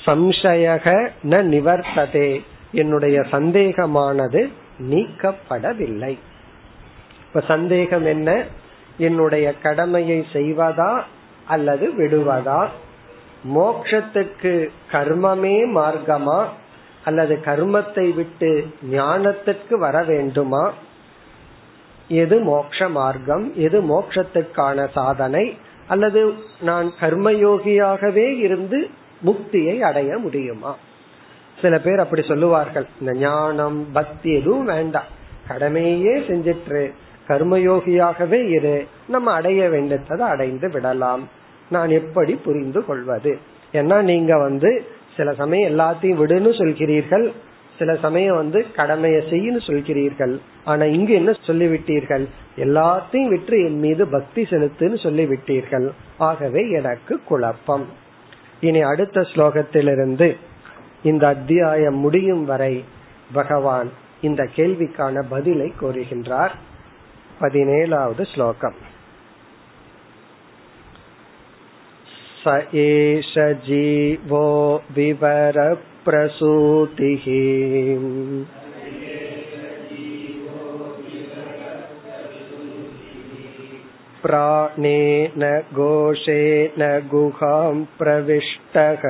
[0.06, 2.42] சம்சயக ந நிவர்த்ததே.
[2.72, 4.52] என்னுடைய சந்தேகமானது
[4.90, 6.18] நீக்கப்படவில்லை.
[7.28, 8.44] இப்ப சந்தேகம் என்ன?
[8.98, 11.02] என்னுடைய கடமையை செய்வதா
[11.46, 12.68] அல்லது விடுவதா?
[13.56, 16.46] மோக்ஷத்துக்கு கர்மமே மார்க்கமா?
[17.08, 20.74] அல்லது கர்மத்தை விட்டு ஞானத்துக்கு வர வேண்டுமா?
[22.08, 23.56] எது மோட்ச மார்க்கம்?
[23.56, 25.58] எது மோக்ஷத்துக்கான சாதனை?
[25.88, 28.90] அல்லது நான் கர்மயோகியாகவே இருந்து
[29.26, 30.76] முக்தியை அடைய முடியுமா?
[31.62, 32.86] சில பேர் அப்படி சொல்லுவார்கள்.
[33.00, 35.10] இந்த ஞானம் பக்தி எதுவும் வேண்டாம்.
[35.48, 36.92] கடமையே செஞ்சிட்டு
[37.28, 38.88] கர்மயோகியாகவே இரு.
[39.08, 41.30] நம்ம அடைய வேண்டியதை அடைந்து விடலாம்.
[41.70, 43.38] நான் எப்படி புரிந்து கொள்வது?
[43.74, 44.86] ஏன்னா நீங்க வந்து
[45.18, 47.32] சில சமயம் எல்லாத்தையும் விடுன்னு சொல்கிறீர்கள்
[47.78, 50.40] சில சமயம் வந்து கடமையை செய்யு சொல்கிறீர்கள்.
[50.64, 52.26] ஆனா இங்கு என்ன சொல்லிவிட்டீர்கள்?
[52.56, 55.88] எல்லாத்தையும் விட்டு என் மீது பக்தி செலுத்துன்னு சொல்லிவிட்டீர்கள்.
[56.18, 57.86] ஆகவே எனக்கு குழப்பம்.
[58.60, 60.36] இனி அடுத்த ஸ்லோகத்திலிருந்து
[61.04, 62.84] இந்த அத்தியாயம் முடியும் வரை
[63.34, 63.92] பகவான்
[64.22, 66.54] இந்த கேள்விக்கான பதிலை கோருகின்றார்
[67.42, 68.78] பதினேழாவது ஸ்லோகம்.
[72.47, 73.33] स एष
[73.67, 74.47] जीवो
[74.97, 77.27] विवरप्रसूतिः
[84.23, 85.45] प्राणेन
[85.75, 86.83] घोषेण
[87.13, 89.07] गुहां प्रविष्टः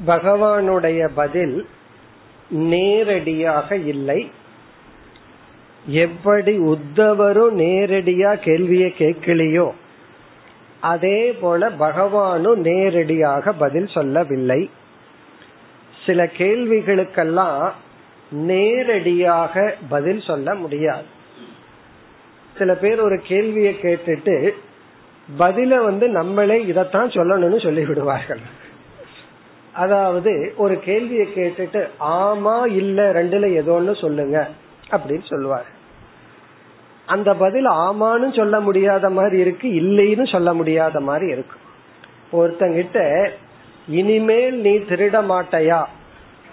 [0.09, 1.57] பகவானுடைய பதில்
[2.49, 4.21] நேரடியாக இல்லை.
[5.87, 9.69] எப்படி உத்தவரும் நேரடியா கேள்வியை கேட்கலையோ
[10.81, 14.71] அதே போல பகவானும் நேரடியாக பதில் சொல்லவில்லை.
[16.07, 17.73] சில கேள்விகளுக்கெல்லாம்
[18.31, 21.09] நேரடியாக பதில் சொல்ல முடியாது.
[22.59, 24.37] சில பேர் ஒரு கேள்வியை கேட்டுட்டு
[25.29, 28.41] பதில வந்து நம்மளே இதத்தான் சொல்லணும்னு சொல்லி விடுவார்கள்
[29.79, 31.81] அதாவது ஒரு கேள்வியை கேட்டுட்டு
[32.19, 34.39] ஆமா இல்ல ரெண்டுல ஏதோ ஒன்னு சொல்லுங்க
[34.91, 35.69] அப்படின்னு சொல்லுவார்.
[37.09, 41.57] அந்த பதில் ஆமான்னு சொல்ல முடியாத மாதிரி இருக்கு இல்லைன்னு சொல்ல முடியாத மாதிரி இருக்கு.
[42.33, 42.99] ஒருத்தங்கிட்ட
[43.89, 45.81] இனிமேல் நீ திருட மாட்டையா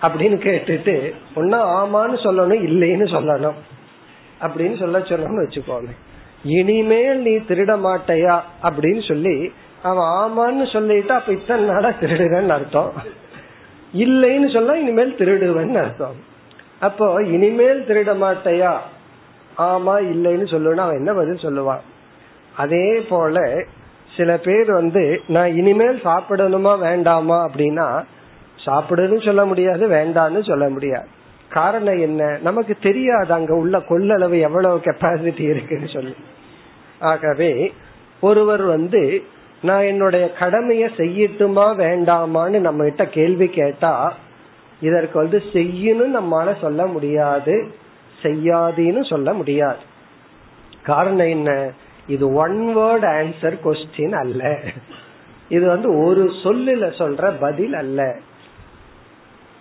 [0.02, 0.96] அப்படின்னு கேட்டுட்டு
[1.36, 3.58] ஒன்னா ஆமான்னு சொல்லணும் இல்லைன்னு சொல்லணும்
[4.42, 5.94] அப்படின்னு சொல்ல சொல்லணும்னு வச்சுக்கோங்க
[6.56, 9.36] இனிமேல் நீ திருட மாட்டையா அப்படின்னு சொல்லி
[9.86, 12.94] அவன் ஆமான்னு சொல்லிட்டா அப்ப இத்தனை நாடா திருடுவேன்னு அர்த்தம்.
[13.94, 16.18] இல்லைன்னு சொல்ல இனிமேல் திருடுவேன்னு அர்த்தம்.
[16.80, 18.74] அப்போ இனிமேல் திருட மாட்டையா?
[19.58, 21.84] ஆமா இல்லைன்னு சொல்லுவேன் அவன் என்ன பதில் சொல்லுவான்?
[22.56, 23.44] அதே போல
[24.16, 27.88] சில பேர் வந்து நான் இனிமேல் சாப்பிடணுமா வேண்டாமா அப்படின்னா
[28.66, 31.08] சாப்பிடுன்னு சொல்ல முடியாது வேண்டான்னு சொல்ல முடியாது.
[31.50, 32.22] காரணம் என்ன?
[32.42, 36.16] நமக்கு தெரியாது அங்க உள்ள கொள்ளளவு எவ்வளவு கெப்பாசிட்டி இருக்குன்னு சொல்லி.
[37.00, 37.52] ஆகவே
[38.22, 39.02] ஒருவர் வந்து
[39.66, 43.94] நான் என்னுடைய கடமைய செய்யட்டுமா வேண்டாமான்னு நம்ம கிட்ட கேள்வி கேட்டா
[44.82, 47.56] இதற்கு வந்து செய்யணும் நம்மால சொல்ல முடியாது
[48.24, 49.82] செய்யாதுன்னு சொல்ல முடியாது.
[50.84, 51.50] காரணம் என்ன?
[52.08, 54.42] இது ஒன் வேர்ட் ஆன்சர் கொஸ்டின் அல்ல.
[55.50, 58.02] இது வந்து ஒரு சொல்லுல சொல்ற பதில் அல்ல.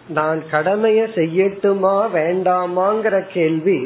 [0.08, 3.78] நான் கடமைய செய்யட்டுமா வேண்டாமாங்கிற கேள்வி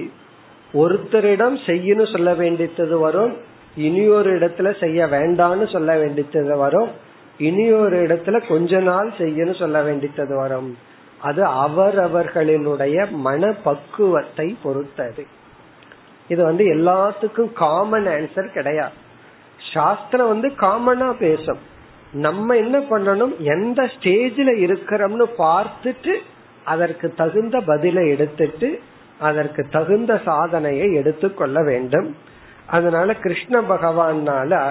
[0.74, 3.34] ஒருத்தரிடம் செய்யணும் சொல்ல வேண்டியது வரும்
[3.76, 6.90] இனியொரு இடத்துல செய்ய வேண்டாம்னு சொல்ல வேண்டியது வரும்.
[7.38, 10.78] இனியொரு இடத்துல கொஞ்ச நாள் செய்யணும் சொல்ல வேண்டியது வரும்.
[11.18, 15.26] அது அவரவர்களினுடைய மன பக்குவத்தை பொறுத்தது.
[16.28, 18.92] இது வந்து எல்லாத்துக்கும் காமன் ஆன்சர் கிடையாது.
[19.72, 21.58] சாஸ்திரம் வந்து காமனா பேசும்.
[22.12, 23.36] நம்ம என்ன பண்ணணும்?
[23.38, 26.14] எந்த ஸ்டேஜில் இருக்கிறோம்னு பார்த்துட்டு
[26.64, 28.80] அதற்கு தகுந்த பதிலை எடுத்துட்டு
[29.18, 32.16] அதற்கு தகுந்த சாதனையை எடுத்துக்கொள்ள வேண்டும்.
[32.68, 34.70] அதனால கிருஷ்ண பகவானால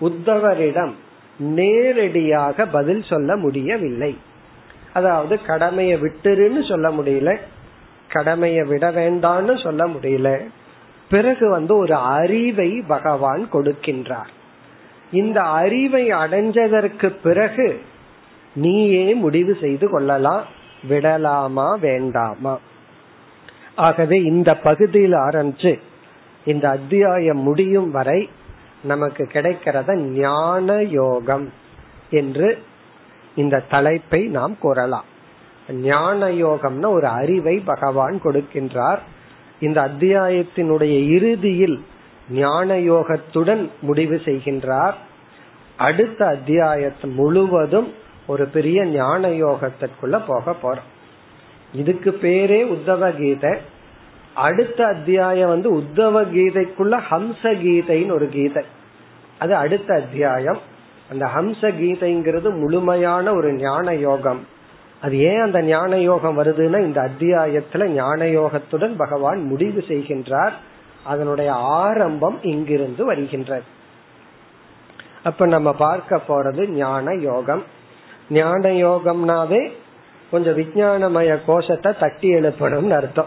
[0.00, 0.92] உத்தவரிடம்
[1.38, 4.18] நேரடியாக பதில் சொல்ல முடியவில்லை.
[4.92, 7.36] அதாவது கடமையை விட்டுருன்னு சொல்ல முடியல
[8.08, 10.46] கடமையை விட வேண்டாம்னு சொல்ல முடியல.
[11.10, 14.32] பிறகு வந்து ஒரு அறிவை பகவான் கொடுக்கின்றார்.
[15.12, 17.80] இந்த அறிவை அடைஞ்சதற்கு பிறகு
[18.54, 20.44] நீயே முடிவு செய்து கொள்ளலாம்.
[20.88, 22.58] விடலாமா வேண்டாமா?
[23.74, 25.80] ஆகவே இந்த பகுதியில் ஆரம்பிச்சு
[26.44, 28.30] இந்த அத்தியாயம் முடியும் வரை
[28.82, 31.52] நமக்கு கிடைக்கிறத ஞான யோகம்
[32.10, 32.58] என்று
[33.36, 35.04] இந்த தலைப்பை நாம் கூறலாம்.
[35.70, 38.98] ஞான யோகம்னா ஒரு அறிவை பகவான் கொடுக்கின்றார்.
[39.60, 41.84] இந்த அத்தியாயத்தினுடைய இறுதியில்
[42.30, 44.94] ஞான யோகத்துடன் முடிவு செய்கின்றார்.
[45.76, 47.94] அடுத்த அத்தியாயத்து முழுவதும்
[48.26, 50.86] ஒரு பெரிய ஞான யோகத்திற்குள்ள போக போறோம்.
[51.72, 53.58] இதுக்கு பேரே உத்தவ கீதை
[54.38, 58.64] அடுத்த அத்தியாயம் வந்து உத்தவ கீதைக்குள்ள ஹம்ச கீதைன்னு ஒரு கீதை.
[59.38, 60.58] அது அடுத்த அத்தியாயம்.
[61.10, 64.46] அந்த ஹம்ச கீதைங்கிறது முழுமையான ஒரு ஞான யோகம்.
[65.02, 70.52] அது ஏன் அந்த ஞான யோகம் வருதுன்னா இந்த அத்தியாயத்துல ஞான யோகத்துடன் பகவான் முடிவு செய்கின்றார்.
[71.04, 73.62] அதனுடைய ஆரம்பம் இங்கிருந்து வருகின்றது.
[75.22, 77.62] அப்ப நம்ம பார்க்க போறது ஞான யோகம்.
[78.30, 79.72] ஞான யோகம்னாவே
[80.30, 83.26] கொஞ்சம் விஜயானமய கோஷத்தை தட்டி எழுப்பணும்னு அர்த்தம்.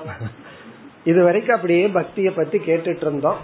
[1.04, 3.40] இது வரைக்கும் அப்படியே பக்திய பத்தி கேட்டுட்டு இருந்தோம்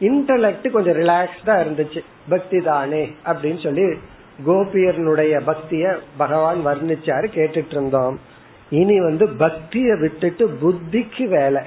[0.00, 2.00] இன்டலெக்ட் கொஞ்சம் ரிலாக்ஸ்டா இருந்துச்சு.
[2.28, 3.82] பக்தி தானே அப்படின்னு சொல்லி
[4.46, 8.18] கோபியர்னுடைய பக்திய பகவான் வர்ணிச்சாரு கேட்டுட்டு இருந்தோம்
[8.70, 11.62] இனி வந்து பக்திய விட்டுட்டு புத்திக்கு வேலை.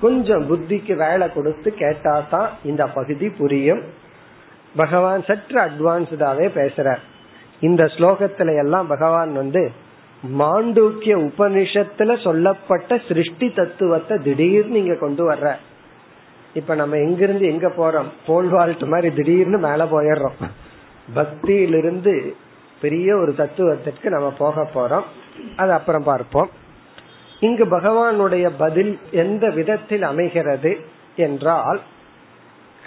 [0.00, 3.82] கொஞ்சம் புத்திக்கு வேலை கொடுத்து கேட்டா தான் இந்த பகுதி புரியும்.
[4.76, 7.02] பகவான் சற்று அட்வான்ஸ்டாவே பேசுறார்.
[7.60, 9.72] இந்த ஸ்லோகத்துல எல்லாம் பகவான் வந்து
[10.32, 15.56] மாண்டூக்கிய உபனிஷத்துல சொல்லப்பட்ட சிருஷ்டி தத்துவத்தை திடீர்னு இங்க கொண்டு வர்ற.
[16.54, 18.08] இப்ப நம்ம எங்கிருந்து எங்க போறோம்?
[18.26, 20.48] போல் வாழ்த்து மாதிரி திடீர்னு மேல போயிடுறோம்.
[21.14, 22.36] பக்தியிலிருந்து
[22.80, 25.04] பெரிய ஒரு தத்துவத்திற்கு நம்ம போக போறோம்.
[25.56, 26.50] அது அப்புறம் பார்ப்போம்.
[27.40, 31.80] இங்கு பகவானுடைய பதில் எந்த விதத்தில் அமைகிறது என்றால்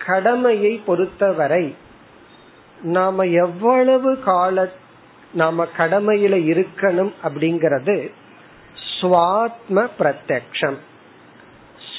[0.05, 1.75] கடமையை பொறுத்தவரை
[2.81, 4.69] நாம எவ்வளவு கால
[5.33, 8.11] நாம கடமையில இருக்கணும் அப்படிங்கறது
[9.01, 10.77] சுவாத்ம பிரத்யக்ஷம்.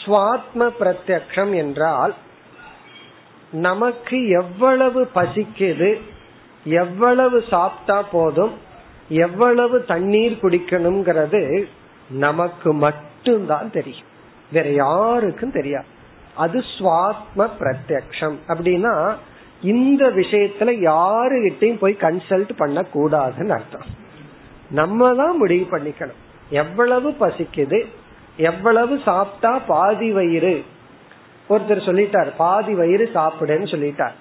[0.04, 2.14] சுவாத்ம பிரத்யக்ஷம் என்றால்
[3.52, 6.00] நமக்கு எவ்வளவு பசிக்குது
[6.64, 8.58] எவ்வளவு சாப்பிட்டா போதும்
[9.08, 11.66] எவ்வளவு தண்ணீர் குடிக்கணுங்கிறது
[12.08, 14.06] நமக்கு மட்டும்தான் தெரியும்.
[14.52, 15.86] வேற யாருக்கும் தெரியாது.
[16.34, 18.36] அது சுவாத்ம பிரத்யக்ஷம்.
[18.48, 19.16] அப்படின்னா
[19.62, 23.86] இந்த விஷயத்துல யாருகிட்டையும் போய் கன்சல்ட் பண்ண கூடாதுன்னு அர்த்தம்.
[24.70, 26.20] நம்ம தான் முடிவு பண்ணிக்கணும்.
[26.50, 27.86] எவ்வளவு பசிக்குது
[28.36, 30.64] எவ்வளவு சாப்பிட்டா பாதி வயிறு.
[31.50, 34.12] ஒருத்தர் சொல்லிட்டார் பாதி வயிறு சாப்பிடுன்னு சொல்லிட்டார்.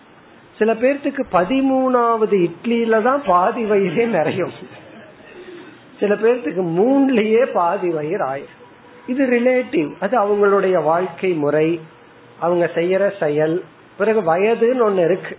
[0.58, 4.52] சில பேர்த்துக்கு பதிமூணாவது இட்லியில தான் பாதி வயிறே நிறையும்.
[6.00, 8.66] சில பேர்த்துக்கு மூணுலயே பாதி வயிறு ஆயிரும்.
[9.08, 11.80] இது ரிலேட்டிவ் அது அவங்களுடைய வாழ்க்கை முறை
[12.40, 13.64] அவங்க செய்யற செயல்
[13.98, 15.38] பிறகு வயதுன்னு ஒண்ணு இருக்கு.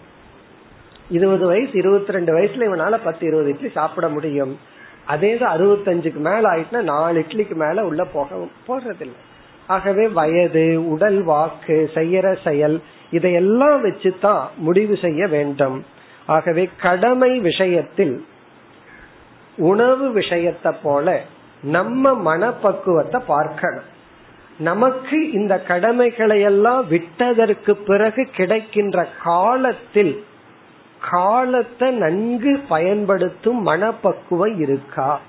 [1.10, 4.58] இருபது வயசு இருபத்தி ரெண்டு வயசுல இவனால பத்து இருபது இட்லி சாப்பிட முடியும்.
[5.06, 8.28] அதே தான் அறுபத்தஞ்சுக்கு மேல ஆயிட்டுனா நாலு இட்லிக்கு மேல உள்ள போக
[8.68, 9.18] போடுறதில்லை.
[9.66, 15.84] ஆகவே வயது உடல் வாக்கு செய்யற செயல் இதையெல்லாம் வச்சுதான் முடிவு செய்ய வேண்டும்.
[16.26, 18.24] ஆகவே கடமை விஷயத்தில்
[19.56, 21.22] உணவு விஷயத்தை போல
[21.62, 23.88] நம்ம மனப்பக்குவத்தை பார்க்கணும்.
[24.58, 30.24] நமக்கு இந்த கடமைகளை எல்லாம் விட்டதற்கு பிறகு கிடைக்கின்ற காலத்தில்
[31.10, 35.20] காலத்தை நன்கு பயன்படுத்தும் மனப்பக்குவம் இருக்கா?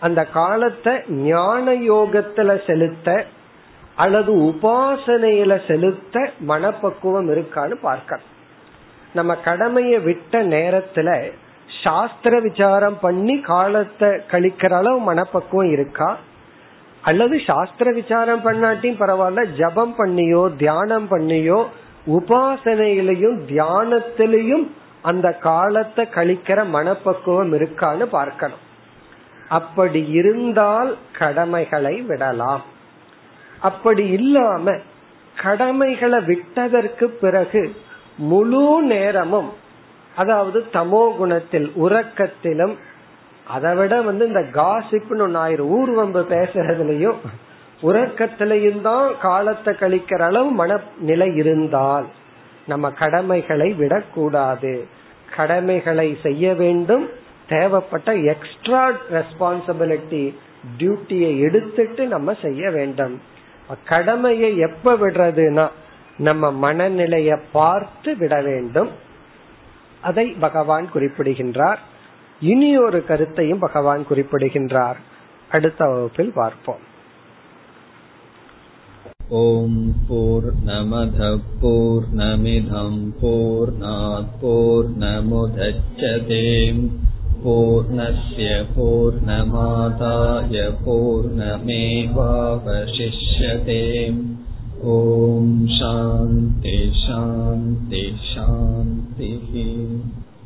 [0.00, 3.26] அந்த காலத்தை ஞான யோகத்துல செலுத்த
[3.94, 8.30] அல்லது உபாசனையில செலுத்த மனப்பக்குவம் இருக்கான்னு பார்க்கணும்.
[9.14, 11.32] நம்ம கடமையை விட்ட நேரத்துல
[11.82, 16.18] சாஸ்திர விசாரம் பண்ணி காலத்தை கழிக்கிற அளவு மனப்பக்குவம் இருக்கா?
[17.02, 21.60] அல்லது சாஸ்திர விசாரம் பண்ணாட்டியும் பரவாயில்ல ஜபம் பண்ணியோ தியானம் பண்ணியோ
[22.06, 24.66] உபாசனையிலையும் தியானத்திலையும்
[25.02, 28.62] அந்த காலத்தை கழிக்கிற மனப்பக்குவம் இருக்கான்னு பார்க்கணும்.
[29.48, 32.62] அப்படி இருந்தால் கடமைகளை விடலாம்.
[33.60, 34.74] அப்படி இல்லாம
[35.36, 37.62] கடமைகளை விட்டதற்கு பிறகு
[38.30, 39.50] முழு நேரமும்
[40.16, 42.74] அதாவது தமோ குணத்தில் உறக்கத்திலும்
[43.46, 45.70] அதை விட வந்து இந்த காசிப்னு ஒன்னு ஆயிரம்.
[45.78, 47.18] ஊர்வம்பு பேசுறதுலயும்
[47.82, 52.06] உறக்கத்திலையும் தான் காலத்தை கழிக்கிற அளவு மனநிலை இருந்தால்
[52.66, 54.86] நம்ம கடமைகளை விடக்கூடாது.
[55.36, 57.08] கடமைகளை செய்ய வேண்டும்.
[57.48, 60.34] தேவைப்பட்ட எக்ஸ்ட்ரா ரெஸ்பான்சிபிலிட்டி
[60.78, 63.20] டியூட்டியை எடுத்துட்டு நம்ம செய்ய வேண்டும்.
[63.88, 65.68] கடமையை எப்ப விடுறதுன்னா
[66.16, 68.90] நம்ம மனநிலையை பார்த்து விட வேண்டும்.
[70.00, 71.80] அதை பகவான் குறிப்பிடுகின்றார்.
[72.41, 74.99] இனி ஒரு கருத்தையும் பகவான் குறிப்பிடுகின்றார்
[75.51, 76.83] அடுத்த வகுப்பில் பார்ப்போம்
[79.39, 81.21] ஓம் போர் நமத
[81.61, 83.73] போர் நமிதம் போர்
[84.41, 86.83] போர் நமுதச்சதேம்
[87.39, 92.15] पूर्णस्य पूर्णमादाय पूर्णमेवावशिष्यते
[94.87, 99.51] ॐ शान्ति शान्ति शान्तिः